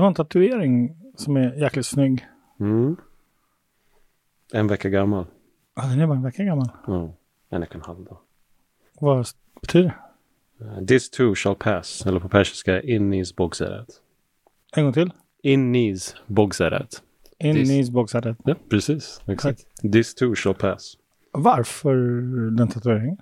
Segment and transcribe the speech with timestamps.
[0.00, 2.26] Du har en tatuering som är jäkligt snygg.
[2.60, 2.96] Mm.
[4.52, 5.26] En vecka gammal.
[5.76, 6.68] Ja, den är bara en vecka gammal.
[6.86, 7.14] Ja,
[7.50, 8.18] en och en halv dag.
[9.00, 9.26] Vad
[9.60, 9.94] betyder
[10.58, 10.86] det?
[10.86, 12.06] This too shall pass.
[12.06, 13.88] Eller på persiska, innis bogsarat.
[14.76, 15.12] En gång till.
[15.42, 17.02] Innis bogsarat.
[17.38, 18.36] In This- knees boxaret.
[18.44, 19.20] Ja, precis.
[19.26, 19.66] Exakt.
[19.92, 20.96] This too shall pass.
[21.32, 21.94] Varför
[22.56, 23.16] den tatueringen?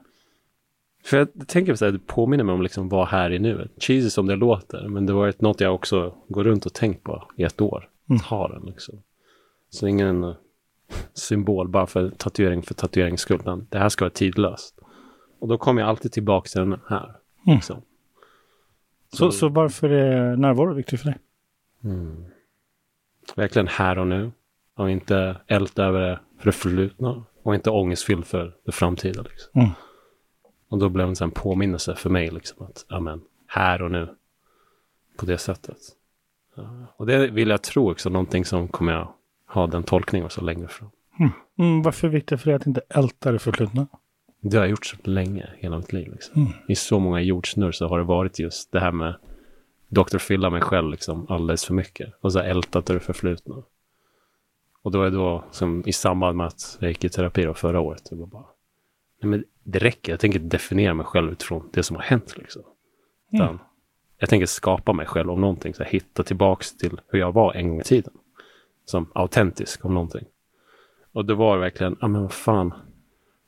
[1.09, 3.70] För jag tänker så här, det påminner mig om liksom vad här i nuet.
[3.79, 7.04] Cheesy som det låter, men det var ett, något jag också går runt och tänkt
[7.04, 7.88] på i ett år.
[8.11, 8.20] Mm.
[8.20, 9.03] Ha den liksom.
[9.71, 10.35] Så ingen eh,
[11.14, 13.66] symbol bara för tatuering för tatuerings skull.
[13.71, 14.79] Det här ska vara tidlöst.
[15.39, 17.14] Och då kommer jag alltid tillbaka till den här.
[17.46, 17.57] Mm.
[17.57, 17.82] Liksom.
[19.13, 21.18] Så, så varför är närvaro viktigt för dig?
[21.85, 22.25] Mm.
[23.36, 24.30] Verkligen här och nu.
[24.75, 27.25] Och inte älta över det förflutna.
[27.43, 29.22] Och inte ångestfylld för det framtida.
[29.22, 29.61] Liksom.
[29.61, 29.71] Mm.
[30.68, 32.31] Och då blev det en påminnelse för mig.
[32.31, 34.14] Liksom, att amen, här och nu.
[35.17, 35.78] På det sättet.
[36.97, 39.12] Och det vill jag tro också någonting som kommer jag
[39.47, 40.91] ha den tolkningen också längre fram.
[41.58, 43.86] Mm, varför är det viktigt för dig att inte älta det förflutna?
[44.41, 46.12] Det har jag gjort så länge, hela mitt liv.
[46.12, 46.42] Liksom.
[46.42, 46.52] Mm.
[46.69, 49.14] I så många jordsnurr så har det varit just det här med
[49.89, 50.19] Dr.
[50.19, 52.14] Fylla mig själv liksom alldeles för mycket.
[52.20, 53.62] Och så ältat det förflutna.
[54.83, 57.55] Och då är det då, som i samband med att jag gick i terapi då
[57.55, 58.44] förra året, det var bara,
[59.20, 62.62] nej men det räcker, jag tänker definiera mig själv utifrån det som har hänt liksom.
[63.33, 63.44] Mm.
[63.44, 63.58] Utan
[64.19, 67.55] jag tänker skapa mig själv om någonting, så här, hitta tillbaks till hur jag var
[67.55, 68.12] en gång i tiden.
[68.84, 70.24] Som autentisk om någonting.
[71.12, 72.74] Och det var verkligen, ja men vad fan,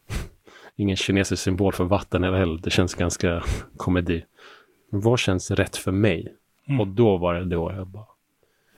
[0.76, 2.62] ingen kinesisk symbol för vatten eller eld.
[2.62, 3.42] Det känns ganska
[3.76, 4.24] komedi.
[4.90, 6.36] Men vad känns rätt för mig?
[6.68, 6.80] Mm.
[6.80, 8.06] Och då var det då jag bara...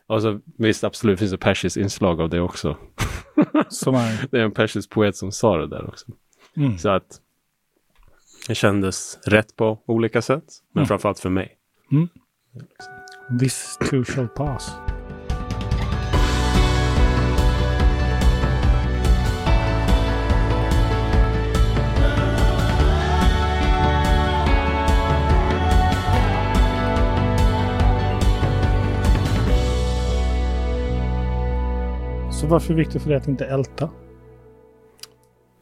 [0.06, 2.76] Alltså, visst, absolut finns det persiskt inslag av det också.
[3.68, 4.30] Som är...
[4.30, 6.06] Det är en persisk poet som sa det där också.
[6.56, 6.78] Mm.
[6.78, 7.20] Så att
[8.48, 10.44] det kändes rätt på olika sätt.
[10.72, 10.88] Men Mm.
[10.88, 11.56] framförallt för mig.
[13.40, 14.72] This too shall pass.
[32.30, 33.90] Så varför är det viktigt för dig att inte älta?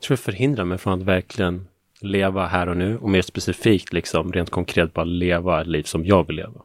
[0.00, 1.68] Jag tror det förhindrar mig från att verkligen
[2.00, 2.98] leva här och nu.
[2.98, 6.62] Och mer specifikt, liksom rent konkret, bara leva ett liv som jag vill leva.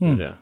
[0.00, 0.18] Mm.
[0.18, 0.34] det.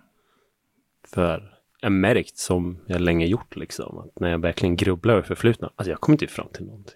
[1.08, 5.70] För jag märkt, som jag länge gjort, liksom, att när jag verkligen grubblar över förflutna,
[5.76, 6.94] alltså jag kommer inte fram till någonting.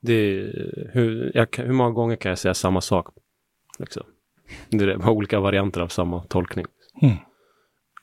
[0.00, 3.08] Det är, hur, jag, hur många gånger kan jag säga samma sak?
[3.78, 4.02] Liksom.
[4.68, 6.66] Det är olika varianter av samma tolkning.
[7.02, 7.16] Mm.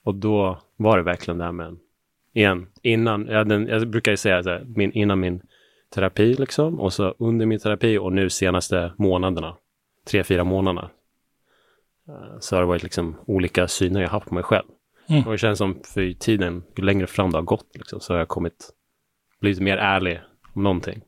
[0.03, 1.78] Och då var det verkligen det här med,
[2.33, 5.41] igen, innan, jag, den, jag brukar ju säga så här, min, innan min
[5.94, 9.57] terapi liksom, och så under min terapi och nu senaste månaderna,
[10.07, 10.90] tre, fyra månaderna,
[12.07, 14.68] eh, så har det varit liksom olika syner jag haft på mig själv.
[15.09, 15.24] Mm.
[15.25, 18.18] Och det känns som för tiden, ju längre fram det har gått, liksom, så har
[18.18, 18.69] jag kommit,
[19.40, 20.22] blivit mer ärlig
[20.53, 21.01] om någonting.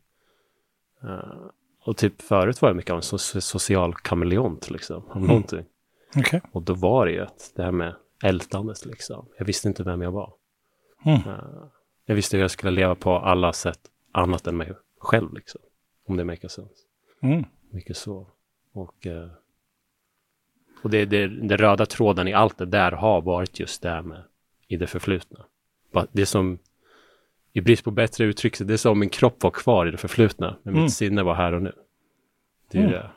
[1.03, 1.49] Eh,
[1.85, 5.65] och typ förut var jag mycket av en so- social kameleont, liksom, om någonting.
[6.15, 6.41] Okej.
[6.51, 9.27] Och då var det ju att det här med ältandet, liksom.
[9.37, 10.33] Jag visste inte vem jag var.
[11.05, 11.17] Mm.
[11.17, 11.65] Eh,
[12.05, 13.79] jag visste hur jag skulle leva på alla sätt
[14.13, 15.61] annat än mig själv, liksom.
[16.07, 16.73] Om det makes sense.
[17.21, 17.43] Mm.
[17.71, 18.27] Mycket så.
[18.73, 19.27] Och, eh,
[20.83, 24.01] och det, det, det röda tråden i allt det där har varit just det här
[24.01, 24.23] med
[24.67, 25.45] i det förflutna.
[26.11, 26.57] Det som,
[27.53, 30.57] i brist på bättre uttryck, det är som min kropp var kvar i det förflutna,
[30.63, 30.83] men Mm.
[30.83, 31.73] mitt sinne var här och nu.
[32.71, 32.91] Det är Mm.
[32.93, 33.09] det.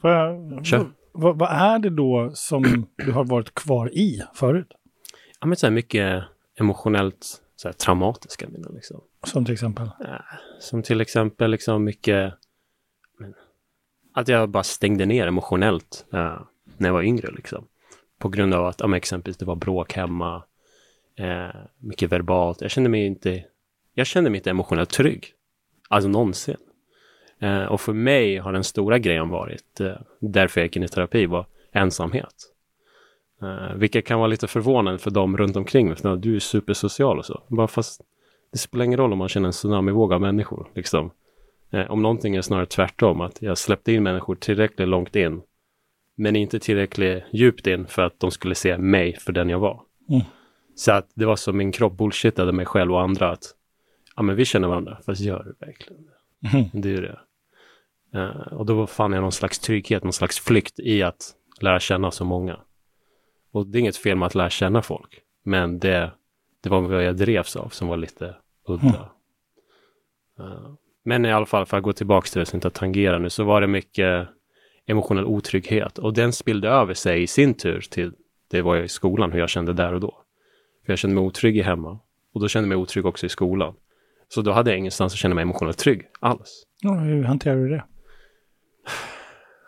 [0.00, 0.86] Får jag, Kör.
[1.12, 4.72] vad, vad är det då som du har varit kvar i förut?
[5.40, 6.24] Ja, men så här mycket
[6.60, 8.72] emotionellt så här, traumatiska minnen.
[8.74, 9.00] Liksom.
[9.26, 9.90] Som till exempel?
[10.60, 12.34] Som till exempel liksom mycket
[13.18, 13.34] men,
[14.14, 16.38] att jag bara stängde ner emotionellt eh,
[16.76, 17.30] när jag var yngre.
[17.30, 17.66] Liksom.
[18.18, 20.44] På grund av att ja, men exempelvis det var bråk hemma,
[21.16, 22.60] eh, mycket verbalt.
[22.60, 23.44] Jag kände mig inte,
[23.94, 25.32] jag kände mig inte emotionellt trygg.
[25.88, 26.56] Alltså någonsin.
[27.38, 30.88] Eh, och för mig har den stora grejen varit, eh, därför jag gick in i
[30.88, 32.53] terapi, var ensamhet.
[33.44, 35.96] Eh, vilket kan vara lite förvånande för dem runt omkring.
[35.96, 37.42] För du är supersocial och så.
[37.48, 38.00] Bara fast
[38.52, 40.70] det spelar ingen roll om man känner en tsunamivåg av människor.
[40.74, 41.10] Liksom.
[41.70, 45.42] Eh, om någonting är snarare tvärtom, att jag släppte in människor tillräckligt långt in,
[46.16, 49.82] men inte tillräckligt djupt in för att de skulle se mig för den jag var.
[50.10, 50.22] Mm.
[50.74, 53.54] Så att det var som min kropp bullshittade mig själv och andra att
[54.16, 56.48] ja, men vi känner varandra, fast gör du verkligen det?
[56.48, 56.82] Mhm.
[56.82, 57.18] Det är ju det.
[58.14, 62.10] Eh, och då fann jag någon slags trygghet, någon slags flykt i att lära känna
[62.10, 62.58] så många.
[63.54, 66.12] Och det är inget fel med att lära känna folk, men det,
[66.60, 68.36] det var vad jag drevs av som var lite
[68.68, 69.10] udda.
[70.38, 70.74] Eh,
[71.04, 73.44] men i alla fall, för att gå tillbaka till det som inte tangerar nu, så
[73.44, 74.28] var det mycket
[74.86, 75.98] emotionell otrygghet.
[75.98, 78.12] Och den spillde över sig i sin tur till,
[78.50, 80.24] det var jag i skolan, hur jag kände där och då.
[80.86, 81.98] För jag kände mig otrygg hemma.
[82.32, 83.74] Och då kände jag mig otrygg också i skolan.
[84.28, 86.66] Så då hade jag ingenstans att känna mig emotionellt trygg alls.
[86.80, 87.84] Ja, hur hanterar du det?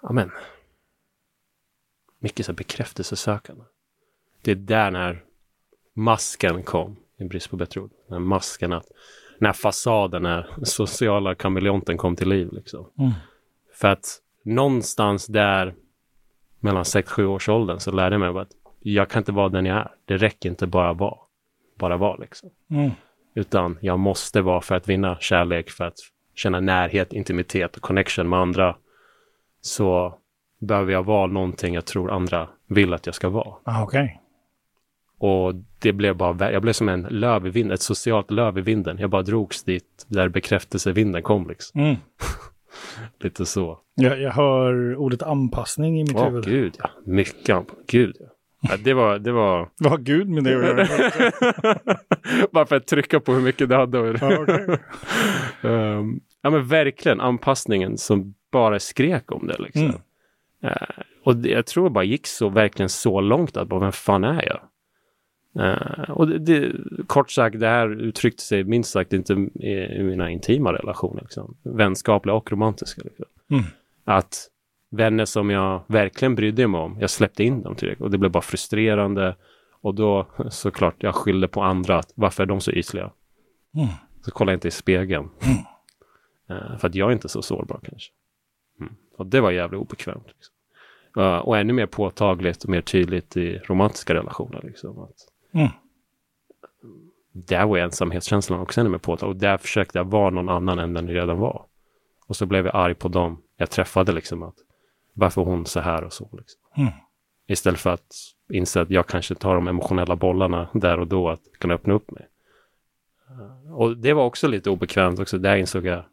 [0.03, 0.31] Amen.
[2.19, 3.65] Mycket så här bekräftelsesökande.
[4.47, 5.23] Det är där när
[5.95, 7.91] masken kom, i brist på bättre ord.
[8.09, 8.87] När masken, att,
[9.39, 12.49] när fasaden, när sociala kameleonten kom till liv.
[12.53, 12.91] Liksom.
[12.99, 13.11] Mm.
[13.75, 15.75] För att någonstans där
[16.61, 18.51] mellan 6-7 års åldern så lärde jag mig att
[18.81, 19.91] jag kan inte vara den jag är.
[20.05, 21.19] Det räcker inte bara vara.
[21.79, 22.51] Bara vara liksom.
[22.71, 22.91] Mm.
[23.35, 25.99] Utan jag måste vara för att vinna kärlek, för att
[26.35, 28.77] känna närhet, intimitet och connection med andra.
[29.61, 30.19] Så
[30.59, 33.55] behöver jag vara någonting jag tror andra vill att jag ska vara.
[33.65, 34.23] Ah, Okej.
[35.21, 38.61] Och det blev bara, jag blev som en löv i vinden, ett socialt löv i
[38.61, 38.99] vinden.
[38.99, 41.81] Jag bara drogs dit där bekräftelsevinden kom liksom.
[41.81, 41.97] Mm.
[43.21, 43.79] Lite så.
[43.95, 46.45] Jag, jag hör ordet anpassning i mitt Åh huvud.
[46.45, 47.49] gud ja, mycket.
[47.57, 48.27] anp- Gud ja.
[48.61, 48.77] ja.
[48.85, 51.79] Det var, det var Vad har Gud med det att göra?
[52.53, 53.99] bara för att trycka på hur mycket det hade.
[53.99, 54.79] ja, okej.
[55.63, 59.83] Ehm, ja men verkligen anpassningen som bara skrek om det liksom.
[59.83, 59.95] Mm.
[60.63, 60.73] Eh,
[61.25, 64.25] och det, jag tror det bara gick så, verkligen så långt att bara, vem fan
[64.25, 64.61] är jag?
[65.59, 66.73] Eh, och det, det,
[67.07, 71.23] kort sagt, det här uttryckte sig minst sagt inte i, i mina intima relationer.
[71.23, 71.57] Liksom.
[71.63, 73.03] Vänskapliga och romantiska.
[73.05, 73.25] Liksom.
[73.51, 73.65] Mm.
[74.05, 74.49] Att
[74.91, 78.05] vänner som jag verkligen brydde mig om, jag släppte in dem till det.
[78.05, 79.37] Och det blev bara frustrerande.
[79.81, 81.99] Och då såklart, jag skyllde på andra.
[81.99, 83.11] Att, varför är de så ytliga?
[83.77, 83.89] Mm.
[84.23, 85.29] Så kollade jag inte i spegeln.
[86.51, 88.13] Eh, för att jag är inte så sårbar kanske.
[88.81, 88.93] Mm.
[89.17, 90.27] Och det var jävligt obekvämt.
[90.27, 90.55] Liksom.
[91.23, 94.61] Eh, och ännu mer påtagligt och mer tydligt i romantiska relationer.
[94.63, 94.99] Liksom.
[94.99, 95.71] Att Mm.
[97.33, 99.37] där var ensamhetskänslan också ännu mer påtaglig.
[99.37, 101.67] Och där försökte jag vara någon annan än den jag redan var.
[102.27, 104.13] Och så blev jag arg på dem jag träffade.
[104.13, 104.55] Liksom, att
[105.13, 106.29] varför hon så här och så.
[106.33, 106.61] Liksom.
[106.77, 106.93] Mm.
[107.47, 108.15] Istället för att
[108.53, 112.11] inse att jag kanske tar de emotionella bollarna där och då att kunna öppna upp
[112.11, 112.29] mig.
[113.31, 115.39] Eh, Och det var också lite obekvämt också.
[115.39, 116.05] Där insåg jag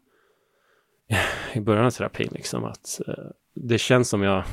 [1.52, 3.14] i början av terapin liksom att eh,
[3.54, 4.44] det känns som jag,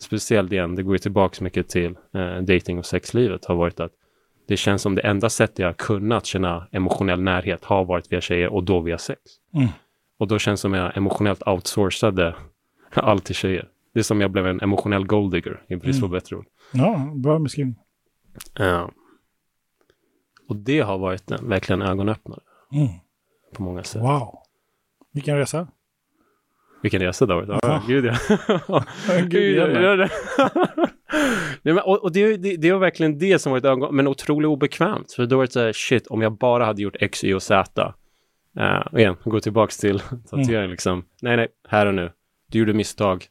[0.00, 3.92] speciellt igen, det går ju tillbaka mycket till eh, dating och sexlivet, har varit att
[4.46, 8.48] det känns som det enda sättet jag kunnat känna emotionell närhet har varit via tjejer
[8.48, 9.20] och då via sex.
[9.54, 9.68] Mm.
[10.18, 12.34] Och då känns det som jag emotionellt outsourcade
[12.94, 13.68] allt till tjejer.
[13.94, 16.16] Det är som jag blev en emotionell golddigger i brist på Mm.
[16.18, 16.46] bättre ord.
[16.72, 17.76] Ja, bra beskrivning.
[18.58, 18.90] Ja.
[20.48, 22.40] Och det har varit en, verkligen ögonöppnare
[22.72, 22.88] Mm.
[23.54, 24.02] på många sätt.
[24.02, 24.38] Wow.
[25.12, 25.68] Vilken resa.
[26.82, 27.58] Vilken resa det har varit.
[27.62, 28.04] Ja, gud
[28.68, 28.84] ja.
[29.28, 30.10] Gud, jävlar.
[30.38, 30.86] ja.
[31.62, 34.06] Nej, men, och och det, det, det var verkligen det som var ett ögon, men
[34.08, 35.12] otroligt obekvämt.
[35.12, 37.42] För då var det så här, shit, om jag bara hade gjort X, Y och
[37.42, 37.94] Z.
[38.60, 40.00] Uh, och igen, gå tillbaks till
[40.30, 41.04] tatueringen liksom.
[41.22, 42.10] Nej, nej, här och nu.
[42.50, 43.24] Du gjorde misstag.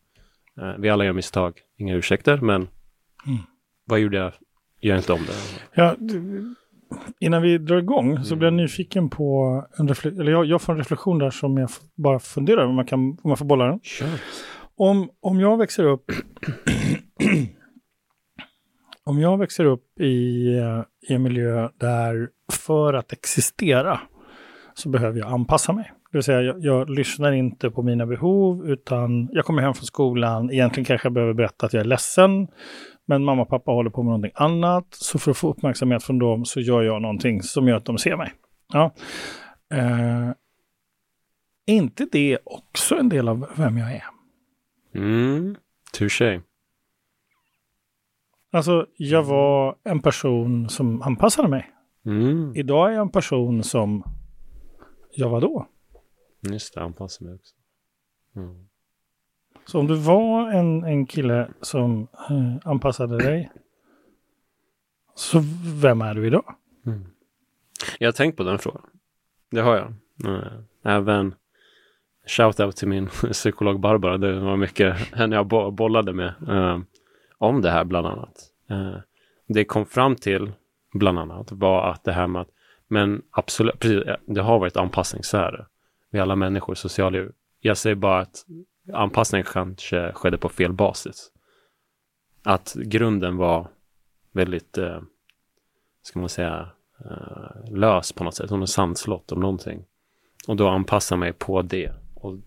[0.61, 1.53] Eh, vi alla gör misstag.
[1.77, 2.67] Inga ursäkter, men
[3.27, 3.39] Mm.
[3.85, 4.31] vad gjorde jag?
[4.81, 5.33] Gör inte om det.
[5.73, 6.43] Ja, du,
[7.19, 10.73] innan vi drar igång så blir jag nyfiken på en reflektion, eller jag, jag får
[10.73, 13.65] en reflektion där som jag bara funderar över om man, kan, om man får bolla
[13.65, 13.79] den.
[13.83, 14.07] Kör.
[14.75, 16.11] Om, om jag växer upp
[19.05, 23.99] om jag växer upp i, eh, i en miljö där för att existera
[24.73, 25.91] så behöver jag anpassa mig.
[26.11, 29.85] Det vill säga jag, jag lyssnar inte på mina behov utan jag kommer hem från
[29.85, 32.47] skolan, egentligen kanske jag behöver berätta att jag är ledsen
[33.05, 36.19] men mamma och pappa håller på med någonting annat så för att få uppmärksamhet från
[36.19, 38.33] dem så gör jag någonting som gör att de ser mig.
[38.73, 38.93] Ja.
[39.73, 40.29] Eh,
[41.65, 44.03] är inte det också en del av vem jag är?
[44.95, 45.55] Mm.
[45.93, 46.41] Touché.
[48.53, 51.71] Alltså, jag var en person som anpassade mig.
[52.05, 52.51] Mm.
[52.55, 54.03] Idag är jag en person som
[55.11, 55.67] jag var då.
[56.51, 57.55] Just det, anpassa mig också.
[58.35, 58.65] Mm.
[59.65, 63.51] Så om du var en, en kille som eh, anpassade dig,
[65.15, 65.39] så
[65.81, 66.55] vem är du idag?
[66.85, 67.03] Mm.
[67.99, 68.85] Jag har tänkt på den frågan.
[69.51, 69.93] Det har jag.
[70.35, 70.47] Eh,
[70.85, 71.35] Även
[72.27, 74.17] shout-out till min psykolog Barbara.
[74.17, 76.79] Det var mycket henne jag bo- bollade med eh,
[77.43, 78.49] om det här bland annat.
[78.69, 78.95] Eh,
[79.47, 80.51] det kom fram till
[80.93, 82.49] bland annat var att det här med att
[82.87, 85.65] men absolut, precis, eh, det har varit anpassning, så är det.
[86.09, 87.33] Vi alla människor, sociala djur.
[87.59, 88.45] Jag säger bara att
[88.93, 91.31] anpassningen kanske skedde på fel basis.
[92.43, 93.67] Att grunden var
[94.31, 95.01] väldigt, eh,
[96.01, 96.69] ska man säga,
[97.05, 98.49] eh, lös på något sätt.
[98.49, 99.85] Hon är sandslott om någonting.
[100.47, 101.93] Och då anpassa mig på det.
[102.15, 102.37] Och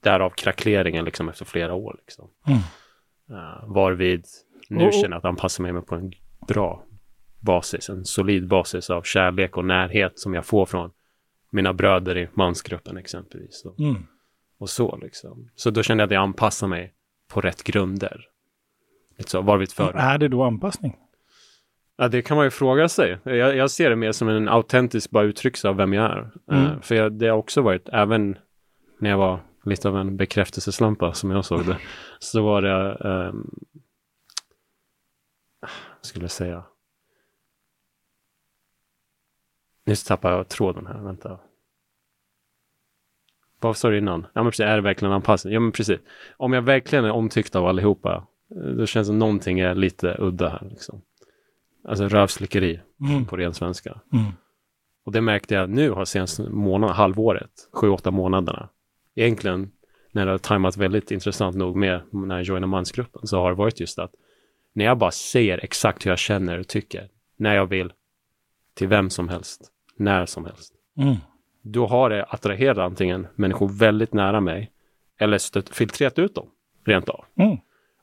[0.00, 1.96] därav krackeleringen liksom efter flera år.
[1.98, 2.30] Liksom.
[2.46, 2.60] Mm.
[3.30, 4.24] Uh, varvid
[4.68, 6.12] nu och- känner att anpassa mig på en
[6.48, 6.84] bra
[7.40, 7.88] basis.
[7.88, 10.90] En solid basis av kärlek och närhet som jag får från
[11.50, 13.64] mina bröder i mansgruppen exempelvis.
[13.64, 13.96] Och, Mm.
[14.58, 15.48] och så liksom.
[15.54, 16.94] Så då kände jag att jag anpassar mig
[17.32, 18.26] på rätt grunder.
[19.26, 19.92] Så, varvid för.
[19.96, 20.96] Är det då anpassning?
[21.96, 23.18] Ja, det kan man ju fråga sig.
[23.24, 26.30] Jag, jag ser det mer som en autentisk bara uttryck av vem jag är.
[26.50, 26.64] Mm.
[26.66, 28.38] Eh, för jag, det har också varit, även
[28.98, 31.78] när jag var lite av en bekräftelseslampa som jag såg det,
[32.18, 33.50] så var det, um,
[35.60, 35.70] vad
[36.06, 36.64] skulle jag säga?
[39.84, 41.38] Nu tappar jag tråden här, vänta.
[43.60, 44.26] Vad sa du innan?
[44.32, 45.54] Ja men precis, är det verkligen anpassning?
[45.54, 46.00] Ja men precis.
[46.36, 50.48] Om jag verkligen är omtyckt av allihopa, då känns det som någonting är lite udda
[50.48, 50.68] här.
[50.70, 51.02] Liksom.
[51.84, 53.24] Alltså rövslickeri Mm.
[53.26, 54.00] på ren svenska.
[54.12, 54.24] Mm.
[55.04, 58.68] Och det märkte jag nu har senaste månaden, halvåret, sju, åtta månaderna.
[59.20, 59.70] Egentligen
[60.12, 63.56] när det har tajmat väldigt intressant nog med när jag joinade mansgruppen så har det
[63.56, 64.10] varit just att
[64.72, 67.92] när jag bara säger exakt hur jag känner och tycker, när jag vill,
[68.74, 71.16] till vem som helst, när som helst, Mm.
[71.62, 74.70] då har det attraherat antingen människor väldigt nära mig
[75.18, 76.46] eller stött, filtrerat ut dem,
[76.84, 77.24] rent av.
[77.34, 77.56] Mm.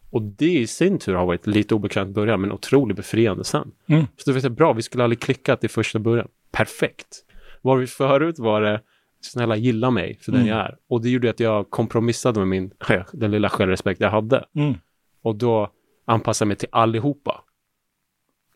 [0.10, 3.72] Och det i sin tur har varit lite obekvämt i början, men otroligt befriande sen.
[3.88, 4.06] Mm.
[4.18, 6.28] Så du vet, bra, vi skulle aldrig klickat i första början.
[6.52, 7.24] Perfekt.
[7.62, 8.82] Var vi förut var det,
[9.28, 10.54] snälla gilla mig för den Mm.
[10.54, 10.78] jag är.
[10.90, 12.72] Och det gjorde att jag kompromissade med min,
[13.14, 14.46] den lilla självrespekt jag hade.
[14.56, 14.74] Mm.
[15.22, 15.70] Och då
[16.06, 17.44] anpassade jag mig till allihopa.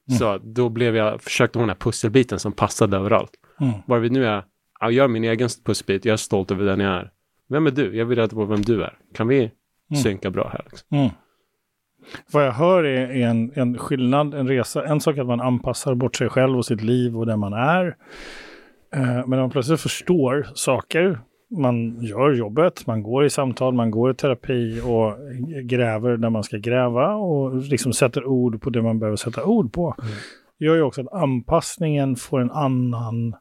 [0.10, 0.20] Mm.
[0.20, 3.32] Så då blev jag, försökte ha den här pusselbiten som passade överallt.
[3.60, 3.74] Mm.
[3.86, 4.44] Var vi nu är,
[4.80, 7.12] jag gör min egen pusselbit, jag är stolt över den jag är.
[7.50, 7.98] Vem är du?
[7.98, 8.98] Jag vill reda på vem du är.
[9.14, 9.52] Kan vi
[9.92, 10.04] Mm.
[10.04, 10.62] synka bra här?
[10.72, 10.98] Liksom?
[10.98, 11.10] Mm.
[12.32, 14.86] Vad jag hör är en, en skillnad, en resa.
[14.86, 17.54] En sak är att man anpassar bort sig själv och sitt liv och den man
[17.54, 17.96] är.
[18.96, 21.20] Eh, men när man plötsligt förstår saker,
[21.58, 25.14] man gör jobbet, man går i samtal, man går i terapi och
[25.64, 29.74] gräver där man ska gräva och liksom sätter ord på det man behöver sätta ord
[29.74, 29.96] på.
[30.02, 30.14] Mm.
[30.60, 33.36] Gör ju också att anpassningen får en annan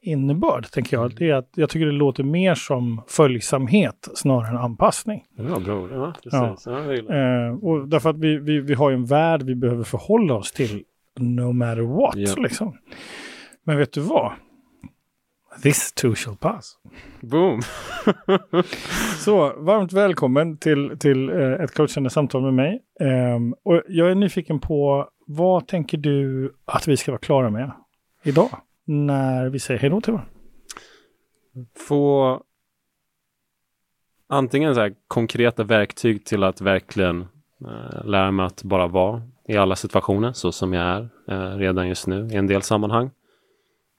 [0.00, 1.14] innebörd, tänker jag.
[1.14, 5.24] Det är att jag tycker det låter mer som följsamhet snarare än anpassning.
[5.36, 5.90] Var bra ord.
[5.92, 6.66] Ja, precis.
[6.66, 6.94] Ja.
[6.94, 7.14] Ja.
[7.14, 10.52] Eh, och därför att vi, vi, vi har ju en värld vi behöver förhålla oss
[10.52, 10.84] till
[11.18, 12.16] no matter what.
[12.16, 12.34] Ja.
[12.36, 12.78] Liksom.
[13.64, 14.32] Men vet du vad?
[15.62, 16.76] This too shall pass.
[17.20, 17.62] Boom!
[19.18, 22.82] Så varmt välkommen till, till eh, ett coachande samtal med mig.
[23.00, 27.72] Ehm, och jag är nyfiken på vad tänker du att vi ska vara klara med
[28.22, 28.48] idag?
[28.84, 30.32] När vi säger hej då till varandra.
[31.88, 32.42] Få
[34.28, 37.20] antingen så konkreta verktyg till att verkligen
[37.60, 41.88] eh, lära mig att bara vara i alla situationer så som jag är eh, redan
[41.88, 43.10] just nu i en del sammanhang.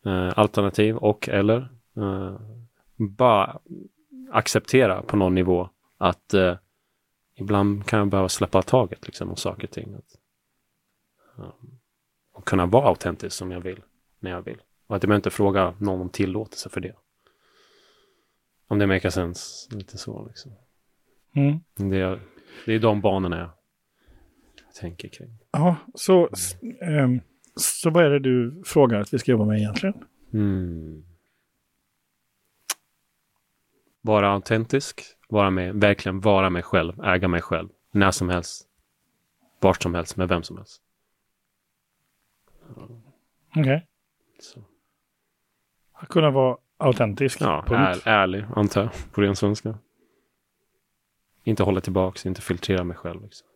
[0.06, 2.40] Eh, alternativ och eller eh,
[2.98, 3.60] bara
[4.32, 6.58] acceptera på någon nivå att eh,
[7.36, 9.94] ibland kan jag behöva släppa taget liksom om saker och ting.
[9.94, 10.16] Att,
[12.34, 13.82] och kunna vara autentisk som jag vill
[14.20, 14.62] när jag vill.
[14.88, 16.96] Och att jag behöver inte fråga någon om tillåtelse för det.
[18.68, 19.76] Om det makar sense.
[19.76, 20.52] Lite så liksom.
[21.36, 21.60] Mm.
[21.92, 22.20] Det är,
[22.66, 23.52] det är de banorna
[24.66, 25.38] jag tänker kring.
[25.52, 27.20] Ja, så, s- ehm,
[27.60, 29.96] så vad är det du frågar att vi ska jobba med egentligen?
[30.34, 31.04] Mm.
[34.02, 38.68] Vara autentisk, vara med, verkligen vara mig själv, äga mig själv, när som helst,
[39.60, 40.82] vart som helst, med vem som helst.
[43.56, 43.88] Okej.
[44.40, 44.64] Så.
[45.94, 47.42] Att kunna vara autentisk.
[47.42, 49.78] Ja, är, ärlig, antar jag, på ren svenska.
[51.44, 53.22] Inte hålla tillbaks, inte filtrera mig själv.
[53.22, 53.48] Liksom.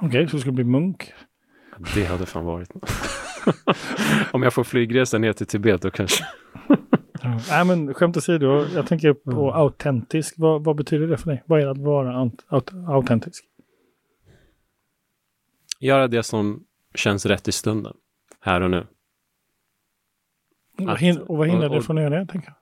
[0.00, 1.12] Okej, så du ska bli munk.
[1.94, 2.70] Det hade fan varit
[4.32, 6.24] Om jag får flygresa ner till Tibet då kanske.
[7.22, 7.40] Ja.
[7.50, 10.34] Nej, men skämt åsido, jag tänker på autentisk.
[10.38, 11.42] Vad, vad betyder det för dig?
[11.46, 13.44] Vad är det att vara aut, aut, autentisk?
[15.80, 16.64] Göra det som
[16.94, 17.96] känns rätt i stunden.
[18.40, 18.86] Här och nu.
[20.78, 22.56] Och, Att- hin, och vad hindrar dig från att göra det, tänker jag?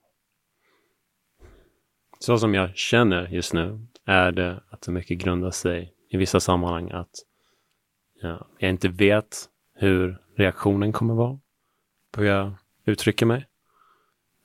[2.18, 6.40] Så som jag känner just nu är det att det mycket grundar sig i vissa
[6.40, 7.10] sammanhang att
[8.24, 11.38] ja, jag inte vet hur reaktionen kommer vara
[12.10, 12.52] på hur jag
[12.84, 13.46] uttrycker mig.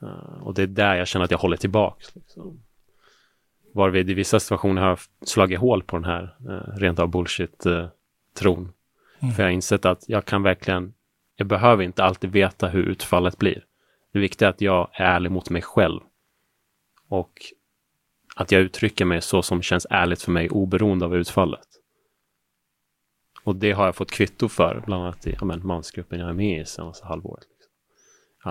[0.04, 2.16] Uh, och det är där jag känner att jag håller tillbaks.
[2.16, 2.64] Liksom.
[3.74, 8.74] Varvid i vissa situationer har jag slagit hål på den här uh, rent av bullshit-tron.
[9.20, 9.34] Mm.
[9.34, 10.94] För jag har insett att jag kan verkligen,
[11.36, 13.66] jag behöver inte alltid veta hur utfallet blir.
[14.14, 16.00] Det viktiga är att jag är ärlig mot mig själv.
[17.08, 17.34] Och
[18.36, 21.68] att jag uttrycker mig så som känns ärligt för mig oberoende av utfallet.
[23.50, 26.34] Och det har jag fått kvitto för, bland annat i ja, men, mansgruppen jag är
[26.34, 27.46] med i senaste halvåret.
[27.50, 27.72] Liksom.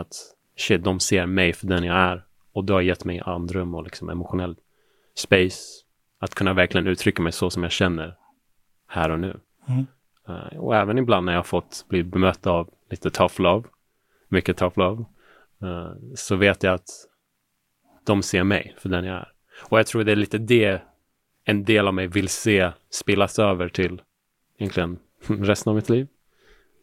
[0.00, 0.14] Att
[0.56, 2.24] shit, de ser mig för den jag är.
[2.52, 4.56] Och det har gett mig andrum och liksom emotionell
[5.14, 5.62] space.
[6.18, 8.16] Att kunna verkligen uttrycka mig så som jag känner
[8.88, 9.40] här och nu.
[9.68, 9.86] Mm.
[10.28, 13.68] Eh, och även ibland när jag har fått bli bemött av lite tough love,
[14.28, 15.04] mycket tough love,
[15.62, 16.88] eh, så vet jag att
[18.04, 19.32] de ser mig för den jag är.
[19.68, 20.82] Och jag tror det är lite det
[21.44, 24.00] en del av mig vill se spillas över till
[24.58, 26.06] egentligen resten av mitt liv.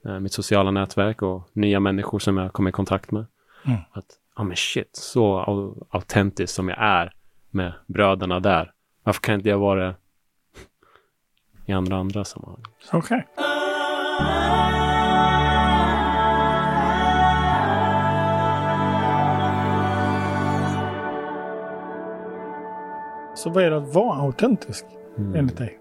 [0.05, 3.25] Eh, mitt sociala nätverk och nya människor som jag kommer i kontakt med.
[3.65, 3.79] Mm.
[3.91, 4.05] Att,
[4.36, 7.13] ja men shit, så au- autentisk som jag är
[7.51, 8.72] med bröderna där.
[9.03, 9.96] Varför kan inte jag vara det
[11.65, 12.63] i andra andra sammanhang?
[12.94, 13.25] Okej.
[23.36, 24.86] Så vad är det att vara autentisk
[25.17, 25.36] Mm.
[25.36, 25.79] enligt dig?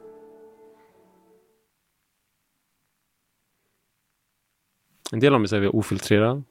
[5.15, 6.45] En del av mig säger ofiltrerad.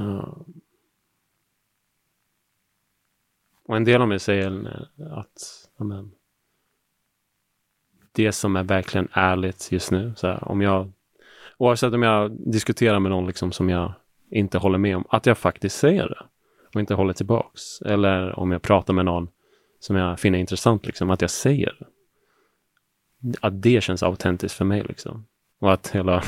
[0.00, 0.34] Uh,
[3.64, 6.10] Och en del av mig säger eh, att amen,
[8.12, 10.12] det som är verkligen ärligt just nu.
[10.16, 10.92] Så här, om jag,
[11.58, 13.92] oavsett om jag diskuterar med någon liksom som jag
[14.30, 16.26] inte håller med om, att jag faktiskt säger det
[16.74, 17.82] och inte håller tillbaks.
[17.82, 19.28] Eller om jag pratar med någon
[19.80, 21.86] som jag finner intressant, liksom, att jag säger det.
[23.40, 24.82] Att det känns autentiskt för mig.
[24.82, 25.26] Liksom.
[25.62, 26.22] Och att hela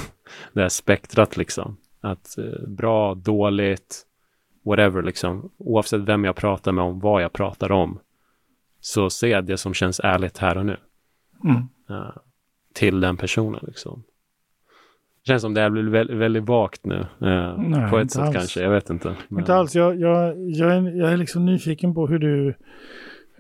[0.53, 1.77] det här spektrat liksom.
[2.01, 4.03] Att eh, bra, dåligt,
[4.65, 5.51] whatever liksom.
[5.59, 7.99] Oavsett vem jag pratar med om, vad jag pratar om.
[8.81, 10.77] Så ser jag det som känns ärligt här och nu.
[11.45, 11.57] Mm.
[11.91, 12.17] eh,
[12.75, 14.03] till den personen liksom.
[15.25, 17.01] Det känns som det här blir väldigt, väldigt vagt nu.
[17.21, 18.35] eh, Nej, på ett sätt alls.
[18.37, 19.17] kanske, jag vet inte.
[19.29, 19.75] Men- Inte alls.
[19.75, 22.55] Jag, jag, jag, är, jag är liksom nyfiken på hur du,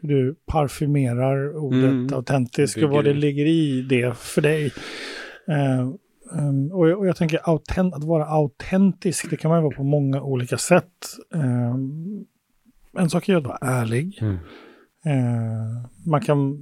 [0.00, 2.14] du parfymerar ordet Mm.
[2.14, 3.14] autentisk och vad det.
[3.14, 4.72] ligger i det för dig.
[5.48, 5.80] Eh,
[6.38, 9.76] ehm, och, jag, och jag tänker autent, att vara autentisk, det kan man ju vara
[9.76, 10.92] på många olika sätt.
[11.34, 12.24] Ehm,
[12.98, 14.18] en sak är ju att vara ärlig.
[14.20, 14.38] Mm.
[15.06, 16.58] Eh, man kan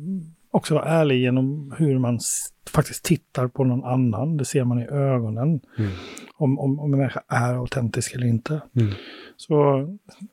[0.51, 2.19] också vara ärlig genom hur man
[2.71, 4.37] faktiskt tittar på någon annan.
[4.37, 5.61] Det ser man i ögonen.
[5.79, 5.91] Mm.
[6.35, 8.63] Om, om, om en människa är autentisk eller inte.
[8.77, 8.93] Mm.
[9.37, 9.89] Så,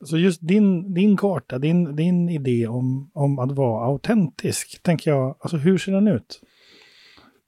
[0.06, 5.36] så just din, din karta, din, din idé om, om att vara autentisk, tänker jag,
[5.39, 6.41] alltså hur ser den ut?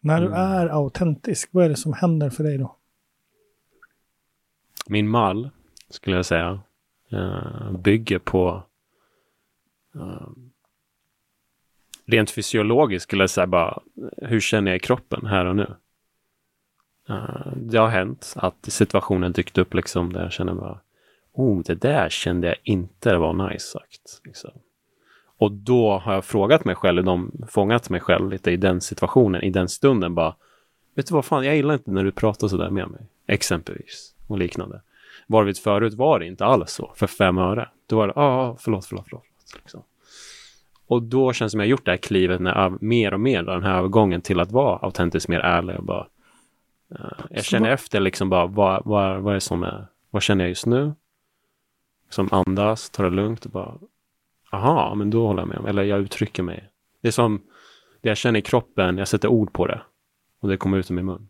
[0.03, 0.39] När du Mm.
[0.39, 2.75] är autentisk, vad är det som händer för dig då?
[4.87, 5.49] Min mall,
[5.89, 6.59] skulle jag säga,
[7.11, 8.63] eh, bygger på
[9.95, 10.29] eh,
[12.05, 13.81] rent fysiologiskt skulle jag säga bara,
[14.17, 15.75] hur känner jag i kroppen här och nu?
[17.09, 20.79] Eh, det har hänt att situationen dykt upp liksom där jag känner bara,
[21.33, 24.21] oh, det där kände jag inte var nice sagt.
[24.23, 24.51] Liksom.
[25.41, 29.41] Och då har jag frågat mig själv, de fångat mig själv lite i den situationen,
[29.43, 30.35] i den stunden bara,
[30.95, 34.37] vet du vad fan, jag gillar inte när du pratar sådär med mig, exempelvis, och
[34.37, 34.81] liknande.
[35.27, 37.69] Varvid förut var det inte alls så, för fem öre.
[37.87, 39.23] Då var det, ja, ah, förlåt, förlåt, förlåt.
[39.55, 39.83] Liksom.
[40.87, 43.63] Och då känns det som jag gjort det här klivet när mer och mer, den
[43.63, 46.07] här övergången till att vara autentiskt mer ärlig och bara
[46.91, 49.87] eh, jag Så känner vad- efter liksom bara vad, vad, vad är det som är,
[50.09, 50.93] vad känner jag just nu?
[52.09, 53.73] Som andas, tar det lugnt och bara
[54.51, 56.69] aha, men då håller jag med om, eller jag uttrycker mig.
[57.01, 57.41] Det är som
[58.01, 59.81] det jag känner i kroppen, jag sätter ord på det
[60.39, 61.27] och det kommer ut ur min mun.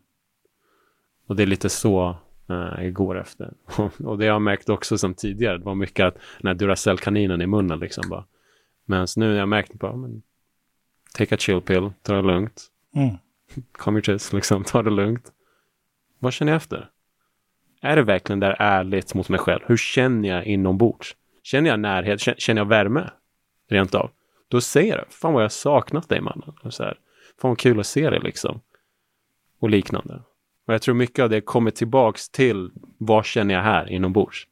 [1.26, 2.16] Och det är lite så
[2.48, 3.52] eh, jag går efter.
[4.04, 7.42] och det har jag märkt också som tidigare, det var mycket att den här Duracell-kaninen
[7.42, 8.24] i munnen liksom bara.
[8.84, 10.22] Men nu har jag märkt bara, men,
[11.14, 13.16] take a chill pill, ta det lugnt, Mm.
[13.72, 15.32] calm your tits, liksom, ta det lugnt.
[16.18, 16.90] Vad känner jag efter?
[17.80, 19.60] Är det verkligen där ärligt mot mig själv?
[19.66, 21.16] Hur känner jag inombords?
[21.42, 22.20] Känner jag närhet?
[22.20, 23.10] Känner- jag värme?
[23.68, 24.10] Rent av.
[24.48, 26.54] Då säger jag, fan vad jag har saknat dig mannen.
[26.62, 26.98] Och så här,
[27.40, 28.60] fan vad kul att se dig liksom.
[29.58, 30.22] Och liknande.
[30.66, 34.46] Och jag tror mycket av det kommer tillbaks till vad känner jag här inombords.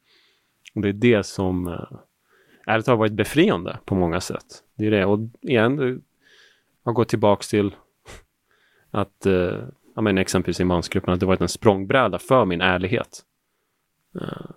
[0.75, 1.91] Och det är det som eh,
[2.67, 4.45] ärligt talat varit befriande på många sätt.
[4.75, 5.05] Det är det.
[5.05, 5.99] Och igen, det
[6.83, 7.75] har gått tillbaks till
[8.91, 9.59] att, eh,
[9.95, 13.25] ja men exempelvis i mansgruppen, att det varit en språngbräda för min ärlighet.
[14.21, 14.51] Eh,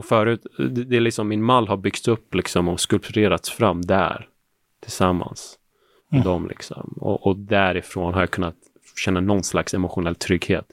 [0.00, 4.28] och förut, det, är liksom min mall har byggts upp liksom och skulpturerats fram där
[4.80, 5.58] tillsammans
[6.08, 6.32] med Mm.
[6.32, 6.94] dem liksom.
[7.00, 8.56] Och, och därifrån har jag kunnat
[8.96, 10.66] känna någon slags emotionell trygghet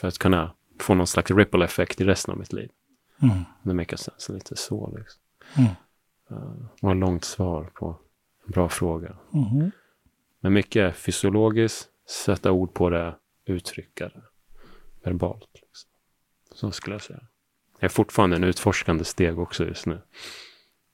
[0.00, 2.70] för att kunna få någon slags ripple effekt i resten av mitt liv.
[3.22, 3.44] Mm.
[3.62, 5.22] Det makar sense lite så liksom.
[5.56, 5.70] Mm.
[6.30, 7.98] Uh, och ett långt svar på
[8.46, 9.16] en bra fråga.
[9.30, 9.70] Mhm.
[10.40, 11.88] Men mycket fysiologiskt,
[12.24, 13.14] sätta ord på det,
[13.44, 14.22] uttrycka det
[15.04, 15.48] verbalt.
[15.54, 15.90] Liksom.
[16.54, 17.20] Så skulle jag säga.
[17.84, 20.00] Är fortfarande en utforskande steg också just nu.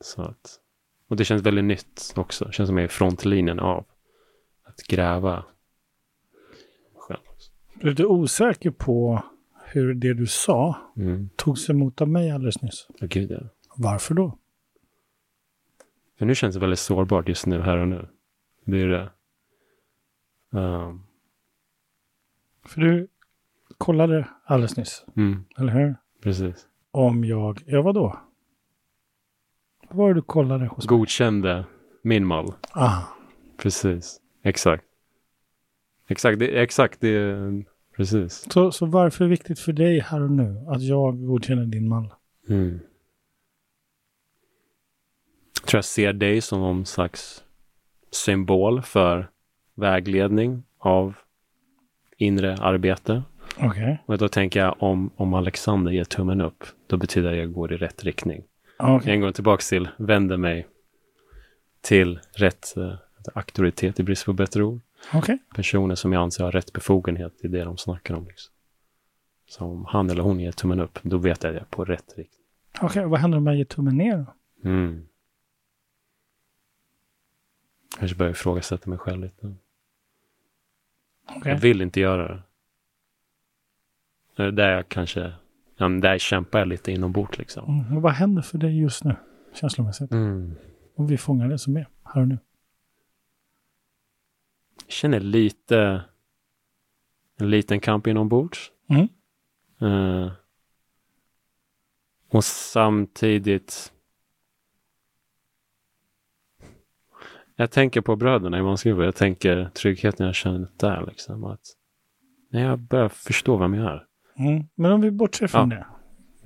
[0.01, 0.61] Så att,
[1.09, 2.45] och det känns väldigt nytt också.
[2.45, 3.85] Det känns som jag är i frontlinjen av
[4.65, 5.45] att gräva.
[7.09, 7.19] Jag
[7.81, 9.23] är lite osäker på
[9.65, 11.29] hur det du sa Mm.
[11.37, 12.87] togs emot av mig alldeles nyss.
[13.01, 13.41] Oh, gud, ja.
[13.77, 14.39] Varför då?
[16.19, 18.09] För nu känns det väldigt sårbart just nu, här och nu.
[18.65, 19.11] Det är det.
[20.59, 21.03] Um,
[22.67, 23.09] För du
[23.79, 25.95] kollade alldeles nyss, mm, eller hur?
[26.23, 26.68] precis.
[26.91, 28.19] Om jag, ja vadå?
[29.89, 30.99] Vad var det du kollade hos mig?
[30.99, 31.65] Godkände
[32.03, 32.53] min mall.
[32.73, 33.03] Ah,
[33.57, 34.21] Precis.
[34.43, 34.85] Exakt.
[36.09, 37.37] Exakt, det, exakt det,
[37.97, 38.53] precis.
[38.53, 41.89] Så, så varför är det viktigt för dig här och nu att jag godkänner din
[41.89, 42.15] mall?
[42.49, 42.81] Mm.
[45.61, 47.45] Jag tror jag ser dig som någon slags
[48.11, 49.31] symbol för
[49.75, 51.15] vägledning av
[52.17, 53.23] inre arbete.
[53.61, 54.03] Okej.
[54.07, 57.53] Och då tänker jag om, om Alexander ger tummen upp, då betyder det att jag
[57.53, 58.45] går i rätt riktning.
[58.79, 59.13] Okej.
[59.13, 60.67] En gång tillbaka till, vänder mig
[61.81, 62.95] till rätt eh,
[63.35, 64.81] auktoritet i brist på bättre ord.
[65.15, 65.39] Okej.
[65.55, 68.27] Personer som jag anser har rätt befogenhet i det de snackar om.
[68.27, 68.53] Liksom.
[69.49, 71.85] Så om han eller hon ger tummen upp, då vet jag att jag är på
[71.85, 72.43] rätt riktning.
[72.81, 74.35] Okej, vad händer om jag ger tummen ner då?
[74.69, 75.07] Mm.
[77.99, 79.55] Kanske börjar ifrågasätta mig själv lite.
[81.37, 81.53] Okej.
[81.53, 82.43] Jag vill inte göra det.
[84.43, 85.33] Där jag kanske,
[85.77, 87.81] ja, där kämpar jag lite inombords liksom.
[87.81, 88.03] Mm.
[88.03, 89.17] Vad händer för dig just nu,
[89.55, 90.13] känslomässigt?
[90.13, 90.55] Mm.
[90.97, 92.39] Om vi fångar det som är här och nu.
[94.85, 96.05] Jag känner lite,
[97.37, 98.73] en liten kamp inombords.
[98.89, 99.09] Mm.
[99.81, 100.33] Eh,
[102.31, 103.93] och samtidigt
[107.61, 109.05] Jag tänker på bröderna i Månsgruva.
[109.05, 111.07] Jag tänker tryggheten jag känner där.
[111.07, 111.61] Liksom, att
[112.51, 114.08] när jag börjar förstå vem jag är.
[114.39, 114.65] Mm.
[114.75, 115.87] Men om vi bortser från det.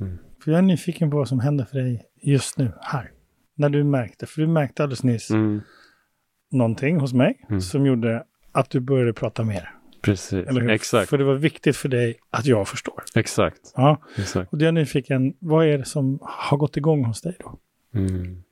[0.01, 0.19] Mm.
[0.45, 3.11] För jag är nyfiken på vad som händer för dig just nu, här.
[3.55, 5.61] När du märkte, för du märkte alldeles nyss Mm,
[6.51, 7.61] någonting hos mig Mm.
[7.61, 9.71] som gjorde att du började prata mer.
[10.03, 11.11] precis, exakt.
[11.11, 13.03] För det var viktigt för dig att jag förstår.
[13.15, 13.73] Exakt.
[13.77, 14.53] Ja, exakt.
[14.53, 17.59] och det är jag nyfiken, vad är det som har gått igång hos dig då?
[17.99, 18.43] Mm.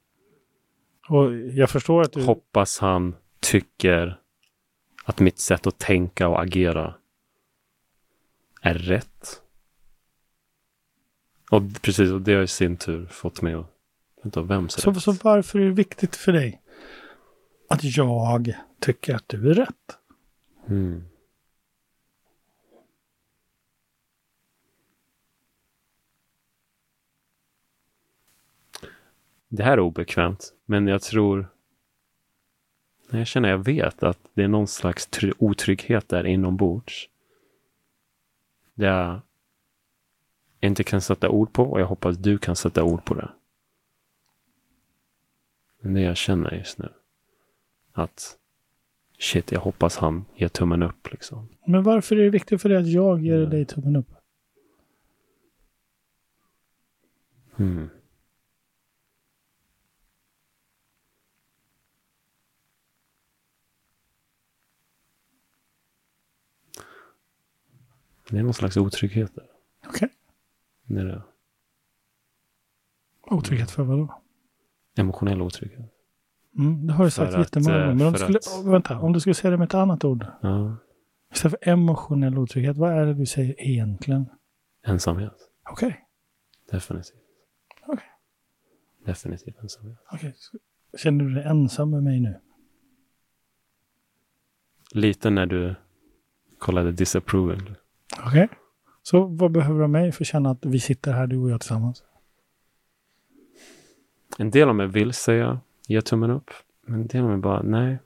[1.09, 2.23] Och jag förstår att du...
[2.23, 4.19] Hoppas han tycker
[5.05, 6.95] att mitt sätt att tänka och agera
[8.61, 9.43] är rätt.
[11.51, 13.67] Och precis, och det har i sin tur fått mig att...
[14.23, 15.03] Vänta, vems är Så, rätt?
[15.03, 16.63] så varför är det viktigt för dig
[17.69, 19.99] att jag tycker att du är rätt?
[20.69, 21.05] Mm.
[29.49, 31.49] Det här är obekvämt, men jag tror...
[33.11, 37.09] Jag känner, jag vet att det är någon slags try- otrygghet där inombords.
[38.81, 39.21] Det jag
[40.61, 43.31] inte kan sätta ord på och jag hoppas du kan sätta ord på det.
[45.81, 46.89] Men det jag känner just nu.
[47.93, 48.37] Att
[49.19, 51.49] shit, jag hoppas han ger tummen upp liksom.
[51.67, 53.51] Men varför är det viktigt för dig att jag ger Mm.
[53.51, 54.09] dig tummen upp?
[57.57, 57.91] Mm.
[68.31, 69.47] Det är någon slags otrygghet där.
[69.87, 70.09] Okej.
[70.87, 71.23] Det är det.
[73.23, 74.21] Otrygghet för vad då?
[74.97, 75.95] Emotionell otrygghet.
[76.59, 77.95] Mm, det har du sagt jättemånga gånger.
[77.95, 80.05] Men om du, för skulle, att- vänta, om du skulle säga det med ett annat
[80.05, 80.27] ord.
[80.41, 80.77] Ja.
[81.33, 84.27] Istället för emotionell otrygghet, vad är det du säger egentligen?
[84.83, 85.51] Ensamhet.
[85.71, 86.05] Okej.
[86.71, 87.15] Definitivt.
[87.87, 88.05] Okej.
[89.05, 89.99] Definitivt ensamhet.
[90.13, 90.35] okej.
[90.37, 90.59] Så
[90.99, 92.41] Känner du dig ensam med mig nu?
[94.93, 95.75] Lite när du
[96.59, 97.75] kollade disapproving.
[98.27, 98.49] Okej.
[99.03, 101.51] Så vad behöver du av mig för att känna att vi sitter här, du och
[101.51, 102.05] jag tillsammans?
[104.39, 106.51] En del av mig vill säga ge tummen upp.
[106.87, 107.99] Men en del av mig bara nej.